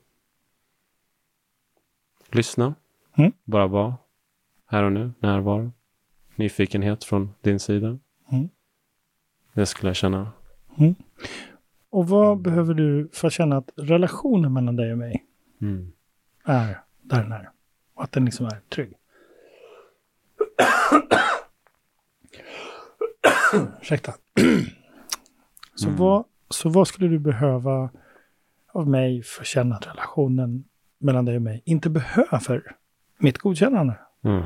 [2.31, 2.75] Lyssna.
[3.17, 3.31] Mm.
[3.43, 3.95] Bara vara.
[4.65, 5.11] Här och nu.
[5.19, 5.71] Närvaro.
[6.35, 7.99] Nyfikenhet från din sida.
[8.31, 8.49] Mm.
[9.53, 10.31] Det skulle jag känna.
[11.89, 15.25] Och vad behöver du för att känna att relationen mellan dig och mig
[15.61, 15.91] Mm.
[16.43, 17.49] är där den är?
[17.93, 18.93] Och att den liksom är trygg?
[23.81, 24.13] Ursäkta.
[25.75, 25.97] så, Mm.
[25.99, 27.89] vad, så vad skulle du behöva
[28.71, 30.63] av mig för att känna att relationen
[30.99, 32.75] mellan dig och mig inte behöver
[33.17, 33.99] mitt godkännande?
[34.23, 34.43] Mm.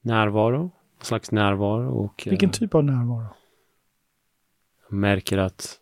[0.00, 0.70] Närvaro.
[1.00, 1.88] Slags närvaro.
[2.04, 3.26] Och Vilken eh, typ av närvaro?
[4.88, 5.78] jag märker att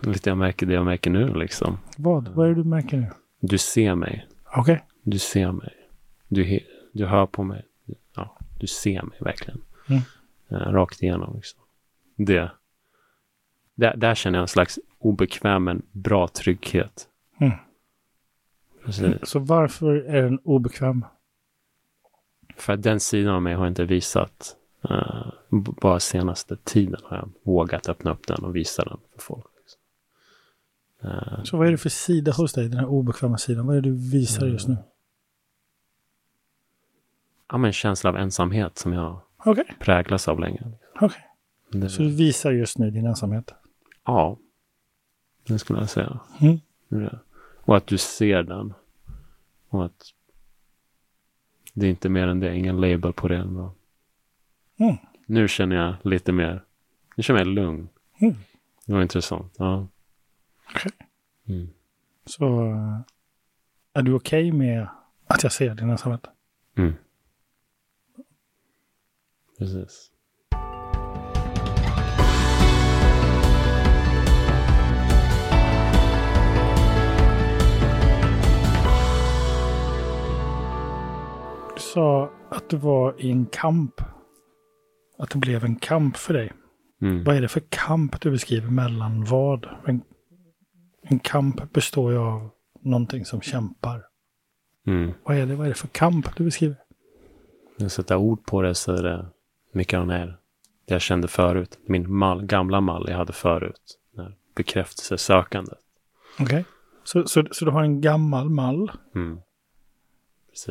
[0.00, 1.78] lite jag märker det jag märker nu liksom.
[1.98, 2.28] Vad?
[2.28, 3.10] Vad är det du märker nu?
[3.48, 4.26] Du ser mig.
[4.56, 4.84] Okej.
[5.02, 5.72] Du ser mig.
[6.28, 6.60] Du,
[6.92, 7.64] du hör på mig.
[8.16, 9.60] Ja, du ser mig verkligen.
[9.88, 10.02] Mm.
[10.48, 11.36] Eh, rakt igenom.
[11.36, 11.60] Liksom.
[12.16, 12.50] Det.
[13.74, 17.08] Där, där känner jag en slags obekväm men bra trygghet.
[17.40, 17.52] Mm.
[18.84, 19.14] Precis.
[19.28, 21.04] Så varför är den obekväm?
[22.56, 24.56] För att den sidan av mig har jag inte visat.
[25.50, 29.46] b- bara senaste tiden har jag vågat öppna upp den och visa den för folk.
[31.04, 33.66] Eh, Så vad är det för sida hos dig, den här obekväma sidan?
[33.66, 34.76] Vad är det du visar just nu?
[37.48, 40.62] ja, men en känsla av ensamhet som jag Okej, präglas av länge.
[41.00, 41.22] okej.
[41.70, 43.54] Det, Så du visar just nu din ensamhet?
[44.04, 44.38] Ja.
[45.46, 46.20] Det skulle jag säga.
[46.40, 47.08] Mm.
[47.64, 48.74] Och att du ser den.
[49.68, 50.04] Och att
[51.72, 52.56] det är inte mer än det.
[52.56, 53.72] Ingen label på det ändå.
[54.76, 54.96] Mm.
[55.26, 56.64] Nu känner jag lite mer.
[57.16, 57.88] Nu känner jag mig lugn.
[58.18, 58.34] Mm.
[58.86, 59.54] Det var intressant.
[59.58, 59.86] Ja.
[60.74, 60.92] Okej.
[61.48, 61.68] Mm.
[62.26, 63.00] Så eh,
[63.92, 64.88] är du okej med
[65.26, 66.26] att jag ser din ensamhet?
[66.76, 66.94] Mm.
[69.58, 70.10] Precis.
[81.74, 84.00] Du sa att du var i en kamp.
[85.18, 86.52] Att det blev en kamp för dig.
[87.02, 87.24] Mm.
[87.24, 89.68] Vad är det för kamp du beskriver mellan vad?
[89.86, 90.02] En,
[91.04, 94.06] en kamp består ju av någonting som kämpar.
[94.86, 95.12] Mm.
[95.24, 96.76] Vad är det, vad är det för kamp du beskriver?
[97.76, 99.26] Jag sätter ord på det så är det
[99.72, 100.34] mycket av det
[100.86, 101.78] jag kände förut.
[101.86, 103.98] Min mall, gamla mall jag hade förut.
[104.14, 105.78] När bekräftelsesökandet.
[106.40, 106.64] Okej.
[107.04, 109.38] Så, så, så du har en gammal mall Mm.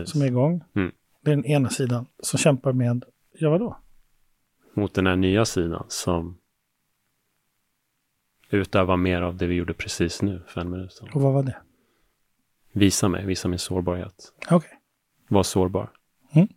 [0.05, 0.63] Som är igång.
[0.75, 0.91] Mm.
[1.21, 3.03] Det är den ena sidan som kämpar med,
[3.39, 3.77] ja vadå?
[4.73, 6.37] Mot den här nya sidan som
[8.53, 11.09] utövar mer av det vi gjorde precis nu för en minut sedan.
[11.13, 11.57] Och vad var det?
[12.71, 14.33] Visa mig, visa min sårbarhet.
[14.51, 14.79] Okej.
[15.27, 15.91] Var sårbar.
[16.31, 16.47] Mm.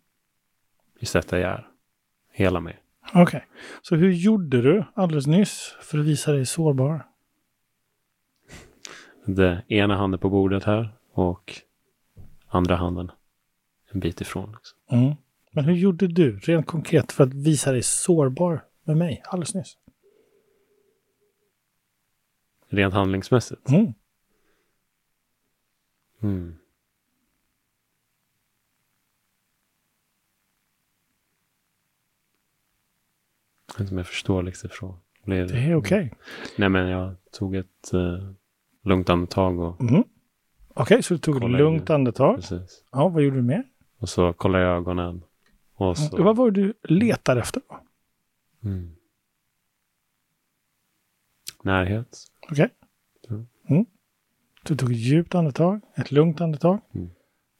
[1.00, 1.68] I sättet jag är.
[2.32, 2.78] Hela mig.
[3.14, 3.46] Okej.
[3.82, 7.06] Så hur gjorde du alldeles nyss för att visa dig sårbar?
[9.24, 11.54] Det ena handen på bordet här och
[12.48, 13.10] andra handen
[13.92, 14.52] en bit ifrån.
[14.52, 14.78] Liksom.
[14.98, 15.14] Mm.
[15.50, 19.76] Men hur gjorde du rent konkret för att visa dig sårbar med mig alldeles nyss?
[22.68, 23.68] Rent handlingsmässigt.
[23.70, 23.92] Mm.
[26.22, 26.54] Mm.
[33.66, 34.96] Jag vet inte om jag förstår liksom från.
[35.24, 36.14] Blev- Det är okej.
[36.58, 38.32] Nej men jag tog ett eh,
[38.82, 40.04] lugnt andetag och Mm.
[40.68, 42.36] Okej, så du tog ett lugnt andetag.
[42.36, 42.84] precis.
[42.92, 43.64] Ja, vad gjorde du mer?
[43.98, 45.22] Och så kollade jag ögonen.
[45.74, 46.22] Och så.
[46.24, 47.62] Vad var det du letade efter?
[48.64, 48.96] Mm.
[51.62, 52.18] Närhet.
[52.50, 52.74] Okej.
[53.30, 53.46] Mm.
[53.68, 53.86] Mm.
[54.62, 56.80] Du tog ett djupt andetag, ett lugnt andetag.
[56.94, 57.10] Mm.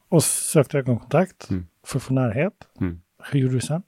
[0.09, 1.67] Och sökte ögonkontakt Mm.
[1.83, 2.69] för att få närhet.
[2.81, 3.03] Mm.
[3.19, 3.83] Hur gjorde du sen?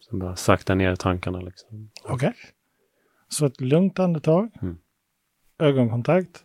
[0.00, 1.90] Så bara sakta ner tankarna liksom.
[2.04, 2.34] Okej.
[3.28, 4.78] Så ett lugnt andetag, Mm.
[5.58, 6.44] ögonkontakt.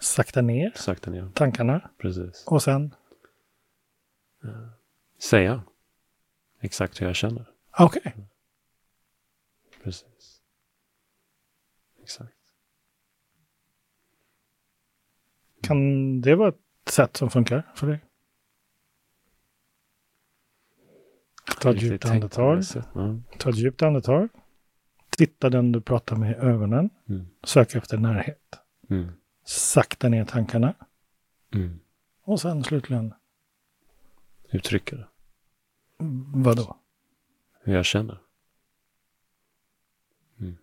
[0.00, 1.30] Sakta ner Sakta ner.
[1.34, 2.44] tankarna Precis.
[2.46, 2.94] och sen,
[5.18, 5.62] Säga.
[6.60, 7.50] Exakt hur jag känner.
[7.78, 8.14] Okej.
[9.82, 10.42] Precis.
[12.02, 12.32] Exakt.
[15.62, 18.00] Kan det vara ett sätt som funkar för dig?
[21.60, 22.62] Ta ett djupt andetag.
[22.94, 23.20] Ja.
[23.38, 24.28] Ta ett djupt andetag.
[25.10, 26.90] Titta den du pratar med i ögonen.
[27.08, 27.26] Mm.
[27.44, 28.58] Sök efter närhet.
[28.90, 29.12] Mm.
[29.44, 30.74] Sakta ner tankarna.
[31.54, 31.80] Mm.
[32.22, 33.14] Och sen slutligen,
[34.52, 35.06] Uttrycker det.
[36.34, 36.76] vad då?
[37.66, 38.18] Hur jag känner.
[40.40, 40.56] Mm.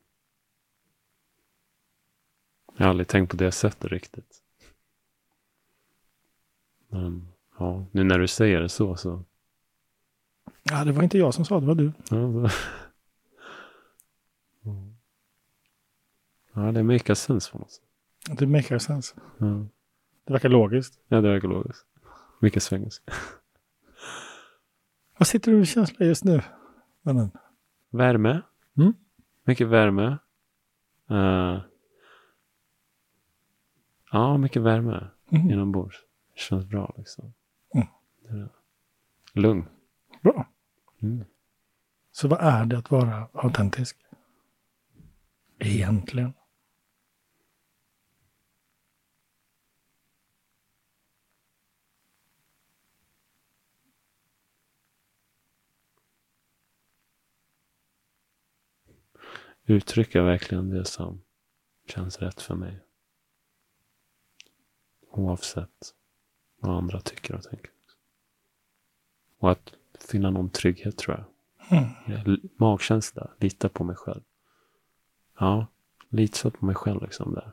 [2.78, 4.44] Jag har aldrig tänkt på det sättet riktigt.
[6.88, 7.28] Men
[7.60, 9.24] ja, nu när du säger det så så.
[10.64, 11.92] Ja, det var inte jag som sa det, var du.
[12.10, 12.50] Ja,
[16.54, 17.84] ja det make sense på något sätt.
[18.40, 19.16] Det makar sense.
[19.38, 19.66] Ja,
[20.26, 21.00] Det verkar logiskt.
[21.08, 21.86] ja det är ekologiskt.
[22.40, 23.14] Mycket svengelska.
[25.18, 26.42] Vad sitter du med känsla just nu,
[27.04, 27.32] vännen?
[27.90, 28.42] Värme.
[28.78, 28.94] Mm.
[29.44, 30.18] Mycket värme.
[31.10, 31.62] Eh,
[34.12, 35.50] ja, mycket värme Mm.
[35.52, 35.98] inombords.
[36.34, 37.34] Det känns bra liksom.
[38.30, 38.50] Mm.
[39.34, 39.66] Lugn.
[40.22, 40.48] Bra.
[41.02, 41.26] Mm.
[42.12, 43.98] Så vad är det att vara autentisk?
[45.60, 46.34] Egentligen.
[59.66, 61.22] Uttrycka verkligen det som
[61.88, 62.80] känns rätt för mig.
[65.12, 65.94] Oavsett
[66.60, 67.72] vad andra tycker och tänker.
[69.40, 69.74] Och att
[70.10, 71.26] finna någon trygghet tror jag.
[71.80, 72.40] Mm.
[72.58, 74.22] Magkänsla, lita på mig själv.
[75.40, 75.68] Ja,
[76.10, 77.52] lita på mig själv liksom där.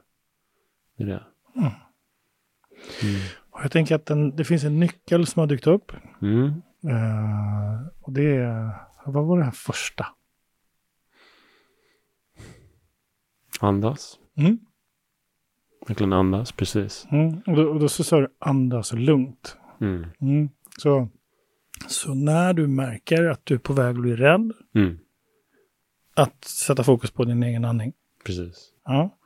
[0.97, 1.25] Det är det.
[1.57, 1.73] Mm.
[3.03, 3.21] Mm.
[3.51, 5.93] Och jag tänker att den, det finns en nyckel som har dykt upp.
[6.23, 6.63] Mm.
[6.83, 8.73] Eh, och det är,
[9.07, 10.07] vad var det här första?
[13.61, 14.19] Andas.
[14.37, 14.59] Mm.
[15.89, 17.07] Verkligen andas, precis.
[17.11, 17.41] Mm.
[17.47, 19.57] Och, då, och då så sa du andas lugnt.
[19.81, 20.07] Mm.
[20.21, 20.49] Mm.
[20.79, 21.09] Så,
[21.89, 24.99] så när du märker att du är på väg att bli rädd, Mm.
[26.15, 27.93] att sätta fokus på din egen andning.
[28.27, 28.71] Precis.
[28.85, 29.17] Ja.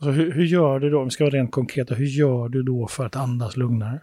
[0.00, 2.62] Så hur, hur gör du då, om vi ska vara rent konkreta, hur gör du
[2.62, 4.00] då för att andas lugnare?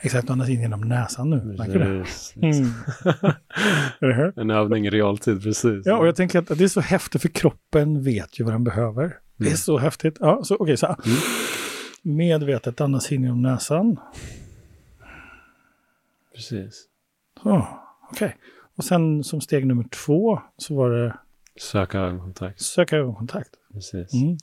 [0.00, 1.36] Exakt, andas in genom näsan nu.
[1.44, 2.06] Märker du det?
[2.46, 2.72] Mm.
[4.34, 4.40] Det?
[4.40, 5.86] En övning i realtid, precis.
[5.86, 8.64] Ja, och jag tänker att det är så häftigt för kroppen vet ju vad den
[8.64, 9.18] behöver.
[9.36, 9.56] Det är Mm.
[9.56, 10.16] så häftigt.
[10.20, 10.96] Ja, så okej, så här.
[11.06, 12.16] Mm.
[12.16, 13.96] Medvetet andas in genom näsan.
[16.34, 16.84] Precis.
[17.42, 17.66] Så,
[18.12, 18.36] okej.
[18.76, 21.14] Och sen som steg nummer två så var det
[21.60, 22.60] Söka ögonkontakt.
[22.60, 23.50] söka ögonkontakt.
[23.72, 24.14] Precis.
[24.14, 24.36] Mm.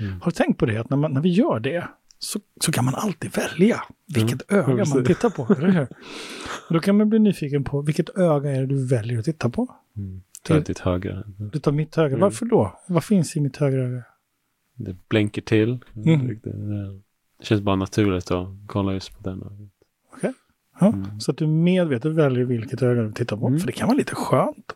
[0.00, 0.20] Mm.
[0.20, 1.88] Har du tänkt på det att när, man, när vi gör det
[2.18, 3.82] så, så kan man alltid välja
[4.14, 4.70] vilket Mm.
[4.70, 5.54] öga man tittar på.
[5.54, 5.86] Eller hur?
[6.68, 9.48] Och då kan man bli nyfiken på vilket öga är det du väljer att titta
[9.48, 9.74] på?
[9.96, 10.22] Mm.
[10.42, 11.22] Ta ditt högra.
[11.52, 12.08] Du tar mitt högra.
[12.08, 12.20] Mm.
[12.20, 12.80] Varför då?
[12.86, 14.02] Vad finns i mitt högra öga?
[14.74, 15.78] Det blänker till.
[15.96, 16.40] Mm.
[16.42, 19.70] Det, känns bara naturligt att kolla just på den.
[20.22, 20.32] Ja,
[20.80, 21.20] Mm.
[21.20, 23.46] Så att du medvetet väljer vilket öga du tittar på.
[23.46, 23.60] Mm.
[23.60, 24.72] För det kan vara lite skönt.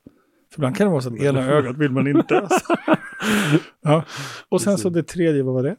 [0.53, 2.49] För ibland kan det vara så att ena ögat vill man inte.
[3.83, 4.05] ja.
[4.49, 5.77] Och sen så det tredje, vad var det?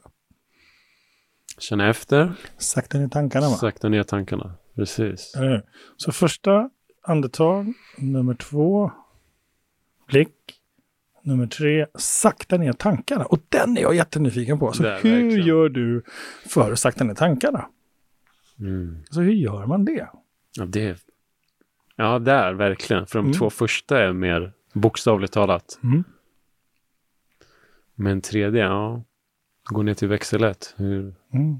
[1.58, 2.34] Känna efter.
[2.58, 3.56] Sakta ner tankarna va?
[3.56, 4.54] Sakta ner tankarna.
[4.76, 5.34] Precis.
[5.98, 6.70] Så första
[7.02, 8.92] andetag, nummer två,
[10.08, 10.36] blick,
[11.24, 13.26] nummer tre, sakta ner tankarna.
[13.26, 14.72] Och den är jag jättenyfiken på.
[14.74, 15.48] Så Det är hur verkligen.
[15.48, 16.04] gör du
[16.50, 17.70] för att sakta ner tankarna?
[18.60, 19.04] Mm.
[19.10, 20.08] Så hur gör man det?
[20.58, 20.98] Ja, det.
[21.96, 23.06] Ja, där verkligen.
[23.08, 23.38] För de Mm.
[23.38, 25.80] två första är mer bokstavligt talat.
[25.84, 26.04] Mm.
[27.96, 29.04] Men tredje, ja.
[29.70, 30.74] Gå ner till växel ett.
[30.78, 31.16] Hur...
[31.34, 31.56] Mm.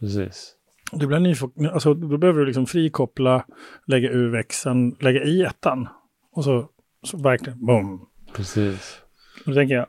[0.00, 0.56] Precis.
[0.92, 3.46] Du blir nyfiken, alltså då behöver du liksom frikoppla,
[3.86, 5.88] lägga ur växeln, lägga i ettan.
[6.32, 6.68] Och så,
[7.02, 8.08] så verkligen, boom.
[8.34, 9.00] Precis.
[9.44, 9.86] Då tänker jag,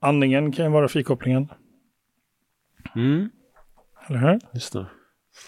[0.00, 1.48] andningen kan ju vara frikopplingen,
[2.96, 3.30] Mm.
[4.06, 4.40] eller hur?
[4.52, 4.86] Just det.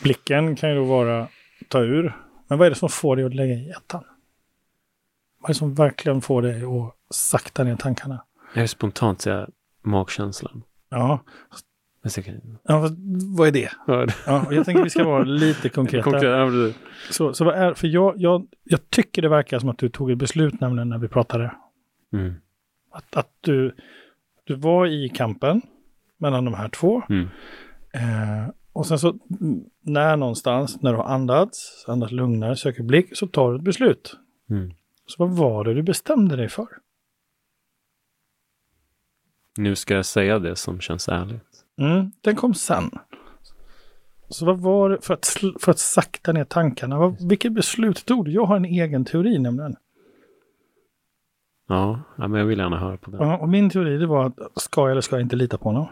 [0.03, 1.29] Blicken kan ju då vara
[1.68, 2.16] ta ur.
[2.49, 4.05] Men vad är det som får dig att lägga i ettan?
[5.40, 8.25] Vad är det som verkligen får dig att sakta ner tankarna?
[8.55, 9.49] Jag är spontant säga
[9.83, 10.62] magkänslan.
[10.94, 11.20] Ja,
[12.62, 12.88] ja
[13.37, 13.70] vad, är det?
[14.26, 16.11] Ja, jag tänker vi ska vara lite konkreta.
[16.11, 16.76] Konkret, ja, precis.
[17.11, 20.11] Så, så vad är, för jag, jag, jag tycker det verkar som att du tog
[20.11, 21.54] ett beslut nämligen när vi pratade.
[22.12, 22.35] Mm.
[22.92, 23.74] Att, att du,
[24.44, 25.62] du var i kampen
[26.18, 27.02] mellan de här två.
[27.09, 27.28] Mm.
[27.92, 29.18] Eh, och sen så
[29.83, 34.16] när någonstans, när du har andats, andats lugnare, söker blick, så tar du ett beslut.
[34.50, 34.72] Mm.
[35.07, 36.66] Så vad var det du bestämde dig för?
[39.56, 41.64] Nu ska jag säga det som känns ärligt.
[41.78, 42.90] Mm, den kom sen.
[44.28, 45.26] Så vad var det för att,
[45.60, 46.98] för att sakta ner tankarna?
[46.98, 48.30] Vad, vilket beslut tog du?
[48.30, 49.76] Jag har en egen teori nämligen.
[51.68, 53.16] Ja, ja men jag vill gärna höra på det.
[53.16, 55.68] Ja, och min teori det var att ska jag eller ska jag inte lita på
[55.68, 55.86] honom?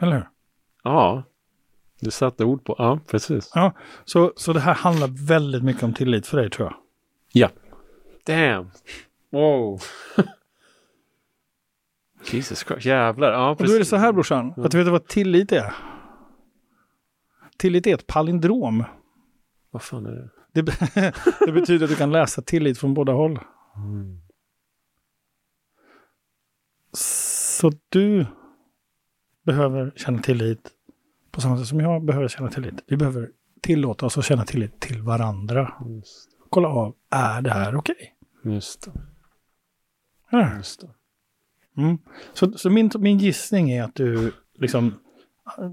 [0.00, 0.28] Eller hur?
[0.84, 1.22] Ja,
[2.00, 2.74] du satte ord på.
[2.78, 3.52] Ja, precis.
[3.54, 3.72] Ja,
[4.04, 6.76] så, så det här handlar väldigt mycket om tillit för dig tror jag.
[7.32, 7.50] Ja.
[8.26, 8.70] Damn.
[9.30, 9.80] Wow.
[12.34, 12.86] Jesus Christ.
[12.86, 13.32] Jävlar.
[13.32, 15.74] Ja, Och då är det så här brorsan, att du vet vad tillit är?
[17.58, 18.84] Tillit är ett palindrom.
[19.70, 20.30] Vad fan är det?
[20.52, 21.12] Det, be-
[21.46, 23.38] det betyder att du kan läsa tillit från båda håll.
[23.76, 24.20] Mm.
[26.92, 28.26] Så du
[29.42, 30.70] behöver känna tillit
[31.30, 32.84] på samma sätt som jag behöver känna tillit.
[32.86, 35.72] Vi behöver tillåta oss att känna tillit till varandra.
[35.88, 38.14] Just, Kolla av, är det här okej?
[38.44, 38.92] just det.
[40.30, 40.56] Ja.
[40.56, 40.88] Just det.
[41.76, 41.98] Mm.
[42.32, 44.94] Så, så min, min gissning är att du liksom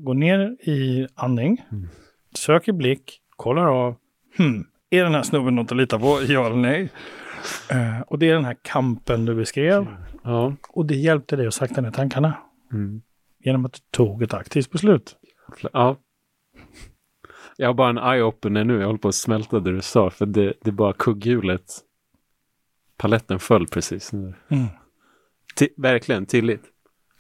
[0.04, 0.40] går ner
[0.70, 1.88] i andning, Mm.
[2.36, 3.96] söker blick, kollar av.
[4.38, 6.20] Hmm, är den här snubben något att lita på?
[6.28, 6.90] Ja eller nej?
[7.72, 9.88] Eh, och det är den här kampen du beskrev.
[10.24, 10.56] Ja.
[10.70, 12.34] Och det hjälpte dig att sakta ner tankarna
[12.72, 13.02] Mm.
[13.40, 15.16] genom att du tog ett aktivt beslut.
[15.74, 15.98] Ja.
[17.58, 18.80] Jag har bara en eye-opener nu.
[18.80, 20.10] Jag håller på att smälta det du sa.
[20.10, 21.66] För det, det är bara kugghjulet.
[22.98, 24.34] Paletten föll precis nu.
[24.50, 24.66] Mm.
[25.78, 26.62] Verkligen tillit.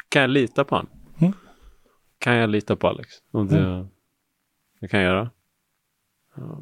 [0.10, 0.88] Kan jag lita på han?
[1.20, 1.34] Mm.
[2.18, 3.10] Kan jag lita på Alex?
[3.32, 3.88] Och det,
[4.80, 5.32] det kan jag göra.
[6.36, 6.62] Ja.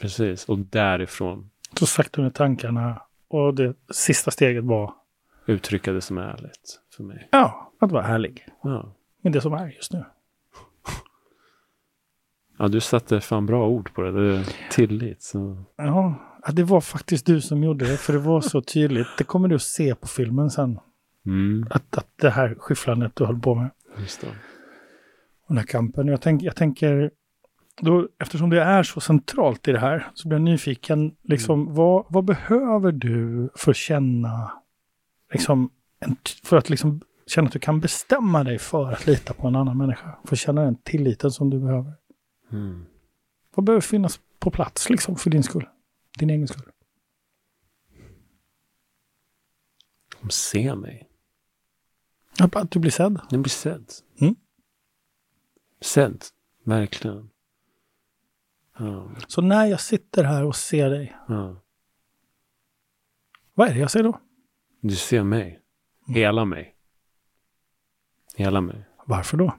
[0.00, 0.44] Precis.
[0.48, 3.02] Och därifrån Så sakta ner tankarna.
[3.28, 4.94] Och det sista steget var,
[5.46, 7.28] uttrycka det som är ärligt för mig.
[7.32, 8.94] ja, att vara ärlig Ja.
[9.20, 10.04] med det som är just nu.
[12.58, 14.12] ja, du satte fan bra ord på det.
[14.12, 15.22] det tillit.
[15.22, 15.64] Så.
[15.76, 16.14] Ja,
[16.52, 19.08] det var faktiskt du som gjorde det, för det var så tydligt.
[19.18, 20.78] Det kommer du att se på filmen sen.
[21.26, 21.66] Mm.
[21.70, 23.70] Att, att det här skyfflandet du höll på med.
[23.98, 24.26] Just det.
[24.26, 26.06] Och den här kampen.
[26.06, 27.10] Jag, tänk, jag tänker,
[27.80, 31.16] då, eftersom det är så centralt i det här, så blir jag nyfiken.
[31.22, 34.52] Liksom, vad, vad behöver du för att känna,
[35.32, 35.70] liksom,
[36.00, 39.56] en, för att liksom känna att du kan bestämma dig för att lita på en
[39.56, 40.18] annan människa?
[40.24, 41.92] För att känna den tilliten som du behöver.
[42.52, 42.86] Mm.
[43.54, 45.68] Vad behöver finnas på plats liksom, för din skull?
[46.18, 46.70] Din egen skull?
[50.20, 51.08] Som ser mig.
[52.38, 53.20] Att du blir sedd.
[53.30, 53.92] Den blir sedd.
[54.20, 54.34] Mm.
[55.80, 56.24] Sedd.
[56.64, 57.30] Verkligen.
[58.78, 59.10] Ja.
[59.26, 61.56] Så när jag sitter här och ser dig, ja.
[63.54, 64.20] vad är det jag ser då?
[64.80, 65.60] Du ser mig.
[66.06, 66.76] Hela mig.
[68.34, 68.84] Hela mig.
[69.06, 69.56] Varför då?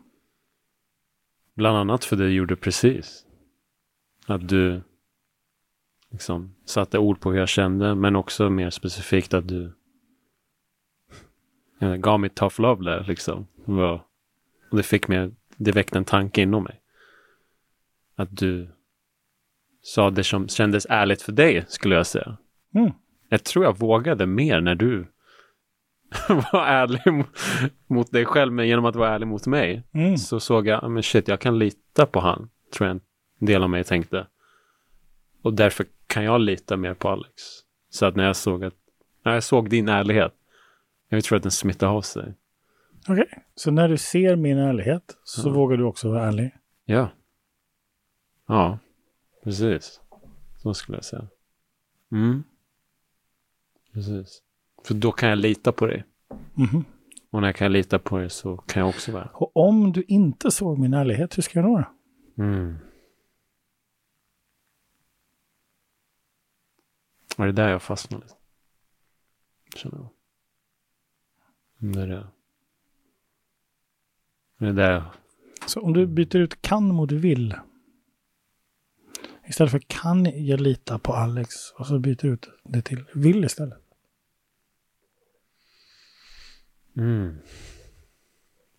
[1.53, 3.25] Bland annat för det du gjorde precis.
[4.27, 4.81] Att du
[6.09, 9.73] liksom satte ord på hur jag kände, men också mer specifikt att du
[11.79, 13.47] jag gav mig tough love där liksom.
[14.71, 16.81] Och det fick mig, det väckte en tanke inom mig.
[18.15, 18.67] Att du
[19.81, 22.37] sa det som kändes ärligt för dig, skulle jag säga.
[22.75, 22.91] Mm.
[23.29, 25.07] Jag tror jag vågade mer när du
[26.29, 27.27] var ärlig mot,
[27.87, 30.17] mot dig själv, men genom att vara ärlig mot mig Mm.
[30.17, 32.95] så såg jag, "Ah, men shit, jag kan lita på han, tror jag
[33.39, 34.27] en del av mig tänkte.
[35.41, 37.33] Och därför kan jag lita mer på Alex.
[37.89, 38.73] Så att när jag såg att,
[39.23, 40.33] när jag såg din ärlighet,
[41.07, 42.33] jag tror att den smittade av sig.
[43.07, 45.53] Okej, så när du ser min ärlighet så Ja.
[45.53, 46.51] vågar du också vara ärlig.
[46.85, 47.09] Ja.
[48.47, 48.79] Ja,
[49.43, 50.01] precis.
[50.57, 51.27] Så skulle jag säga.
[52.11, 52.43] Mm.
[53.93, 54.41] Precis.
[54.83, 56.03] För då kan jag lita på dig.
[56.53, 56.85] Mhm.
[57.29, 59.29] Och när jag kan lita på dig så kan jag också vara.
[59.33, 61.77] Och om du inte såg min ärlighet, hur ska jag då?
[62.35, 62.43] då?
[62.43, 62.75] Mm.
[67.37, 68.25] Var det där jag fastnade?
[69.75, 70.09] Känner jag.
[71.77, 72.27] Det är det.
[74.57, 75.03] Det är jag...
[75.67, 77.55] Så om du byter ut kan mot vill.
[79.47, 83.45] Istället för kan jag lita på Alex och så byter du ut det till vill
[83.45, 83.79] istället.
[86.97, 87.37] Mm.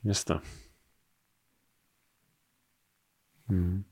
[0.00, 0.40] Just det.
[3.48, 3.84] Mm.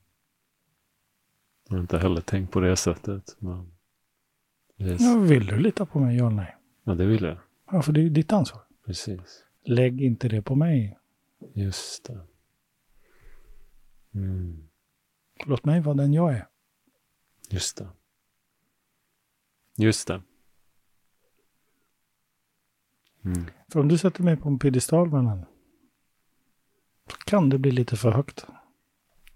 [1.69, 3.37] Jag har inte heller tänkt på det sättet.
[3.39, 3.73] Men...
[4.77, 5.07] Precis.
[5.07, 6.57] Ja, vill du lita på mig, ja eller nej?
[6.85, 7.39] Ja, det vill jag.
[7.71, 8.64] Ja, för det är ditt ansvar.
[8.87, 9.45] Precis.
[9.65, 10.99] Lägg inte det på mig.
[11.55, 12.27] Just det.
[14.15, 14.69] Mm.
[15.47, 16.49] Låt mig vara den jag är.
[17.51, 17.89] Just det.
[19.77, 20.23] Just det.
[23.25, 23.45] Mm.
[23.69, 25.45] För om du sätter mig på en piedestal, vännen,
[27.27, 28.47] kan det bli lite för högt.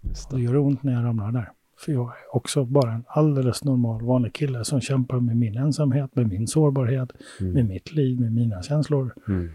[0.01, 0.43] Just Och det det.
[0.43, 1.51] gör ont när jag ramlar där.
[1.85, 6.15] För jag är också bara en alldeles normal vanlig kille som kämpar med min ensamhet,
[6.15, 7.67] med min sårbarhet, med Mm.
[7.67, 9.13] mitt liv, med mina känslor.
[9.27, 9.49] Mm.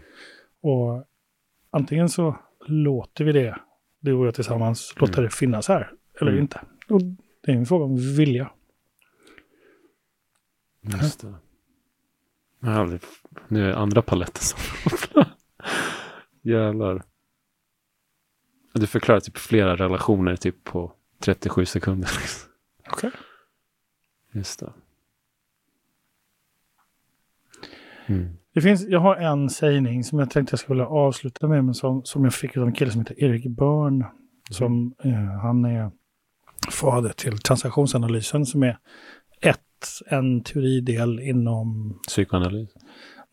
[0.61, 1.03] Och
[1.71, 2.35] antingen så
[2.67, 3.57] låter vi det,
[3.99, 6.41] du och jag tillsammans, låta det finnas här, eller Mm.
[6.41, 6.61] inte.
[6.89, 7.01] Och
[7.41, 8.51] det är en fråga om vilja.
[11.01, 11.33] Just det.
[12.59, 13.01] Jag har aldrig...
[13.47, 14.59] Nu är det andra paletten som...
[16.41, 17.03] Jävlar.
[18.73, 20.93] Du förklarar typ flera relationer typ på
[21.25, 22.09] 37 sekunder.
[22.91, 23.11] Okej.
[24.31, 24.73] Just det.
[28.05, 28.37] Mm.
[28.53, 31.73] Det finns, jag har en sägning som jag tänkte jag skulle vilja avsluta med, men
[31.73, 34.05] som, som jag fick av en kille som heter Erik Börn.
[34.49, 35.91] Som, eh, han är
[36.71, 38.77] fader till transaktionsanalysen som är
[39.41, 39.59] ett,
[40.05, 42.69] en teoridel inom, Psykoanalys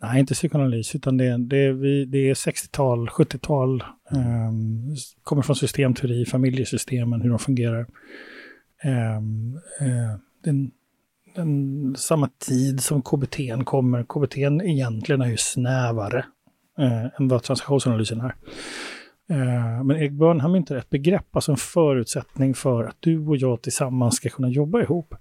[0.02, 5.56] nej inte psykoanalys, utan det, är- det, vi, det är 60-tal, 70-tal, um, kommer från
[5.56, 7.86] systemteori, familjesystemen, hur de fungerar.
[8.84, 10.70] Um, uh, den,
[11.34, 14.04] den, samma tid som KBT kommer.
[14.04, 16.24] KBT egentligen är ju snävare
[16.78, 18.34] uh, än vad transaktionsanalysen är.
[19.30, 23.36] Uh, men Erik Börn han myntar ett begrepp, alltså en förutsättning för att du och
[23.36, 25.14] jag tillsammans ska kunna jobba ihop.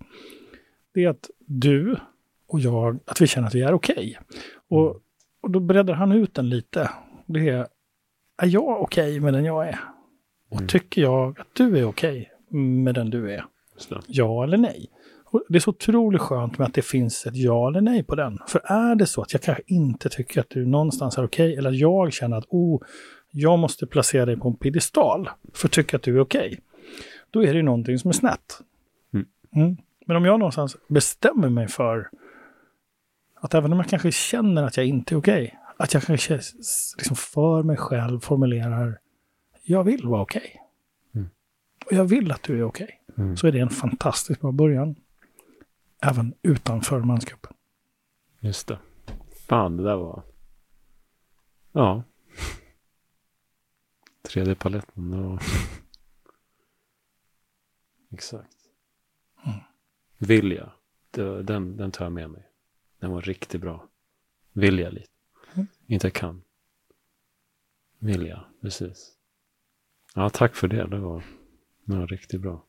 [0.93, 1.95] Det är att du
[2.51, 4.17] och jag, att vi känner att vi är okej.
[4.69, 4.99] Och,
[5.41, 6.89] och då breddar han ut den lite.
[7.25, 7.67] Det är,
[8.41, 9.79] är jag okej med den jag är?
[10.49, 10.67] Och Mm.
[10.67, 13.45] tycker jag att du är okej med den du är?
[14.07, 14.89] Ja eller nej.
[15.25, 18.15] Och det är så otroligt skönt med att det finns ett ja eller nej på
[18.15, 18.37] den.
[18.47, 21.69] För är det så att jag kanske inte tycker att du någonstans är okej, eller
[21.69, 22.81] att jag känner att oh,
[23.31, 26.59] jag måste placera dig på en piedestal för att tycka att du är okej,
[27.31, 28.59] då är det ju någonting som är snett.
[29.13, 29.25] Mm.
[29.55, 29.77] Mm.
[30.05, 32.09] Men om jag någonstans bestämmer mig för
[33.41, 36.33] att även om jag kanske känner att jag inte är okej, att jag kanske
[36.97, 38.99] liksom för mig själv formulerar
[39.63, 40.61] jag vill vara okej.
[41.15, 41.29] Mm.
[41.85, 43.37] Och jag vill att du är okej Mm.
[43.37, 44.95] så är det en fantastiskt bra början.
[46.01, 47.53] Även utanför mansgruppen.
[48.39, 48.79] Just det.
[49.47, 50.23] Fan, det där var...
[51.71, 52.03] Ja.
[54.21, 55.11] Tredje paletten.
[55.11, 55.41] Det var...
[58.11, 58.57] Exakt.
[59.45, 59.59] Mm.
[60.17, 60.71] Vilja.
[61.11, 62.47] Det, den, den tar jag med mig.
[63.01, 63.87] Den var riktigt bra.
[64.53, 65.07] Vilja lite.
[65.53, 65.67] Mm.
[65.87, 66.41] Inte kan.
[67.99, 69.11] Vilja, precis.
[70.15, 70.87] Ja, tack för det.
[70.87, 71.23] Det var,
[71.85, 72.65] det var riktigt bra.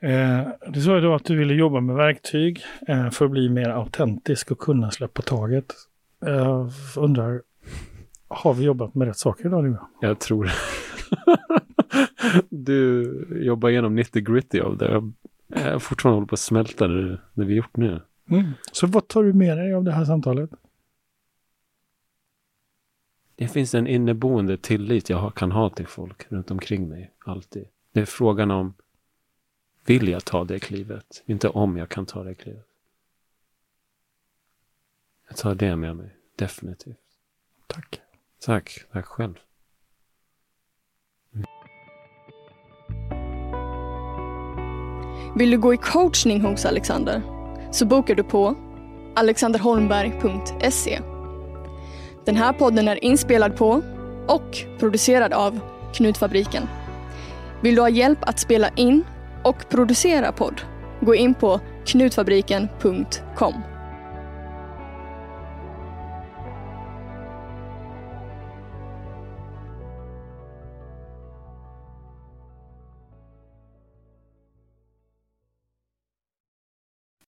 [0.00, 3.48] Eh, du sa ju då att du ville jobba med verktyg eh, för att bli
[3.48, 5.74] mer autentisk och kunna släppa taget.
[6.20, 7.42] Jag undrar,
[8.28, 9.76] har vi jobbat med rätt saker idag nu?
[10.00, 10.50] Jag tror
[12.50, 15.12] Du jobbar igenom 90 gritty av det.
[15.48, 18.00] Jag fortfarande håller på att smälta det, det vi gjort nu.
[18.30, 18.52] Mm.
[18.72, 20.50] Så vad tar du med dig av det här samtalet?
[23.34, 27.68] Det finns en inneboende tillit jag kan ha till folk runt omkring mig, alltid.
[27.92, 28.74] Det är frågan om,
[29.86, 31.22] vill jag ta det klivet?
[31.26, 32.66] Inte om jag kan ta det klivet.
[35.28, 36.96] Jag tar det med mig, definitivt.
[37.66, 38.00] Tack.
[38.40, 39.34] Tack, tack själv.
[45.36, 47.39] Vill du gå i coachning hos Alexander?
[47.70, 48.54] Så bokar du på
[49.16, 51.00] alexanderholmberg.se.
[52.24, 53.82] Den här podden är inspelad på
[54.26, 55.60] och producerad av
[55.94, 56.62] Knutfabriken.
[57.62, 59.04] Vill du ha hjälp att spela in
[59.44, 60.60] och producera podd?
[61.00, 63.54] Gå in på knutfabriken.com.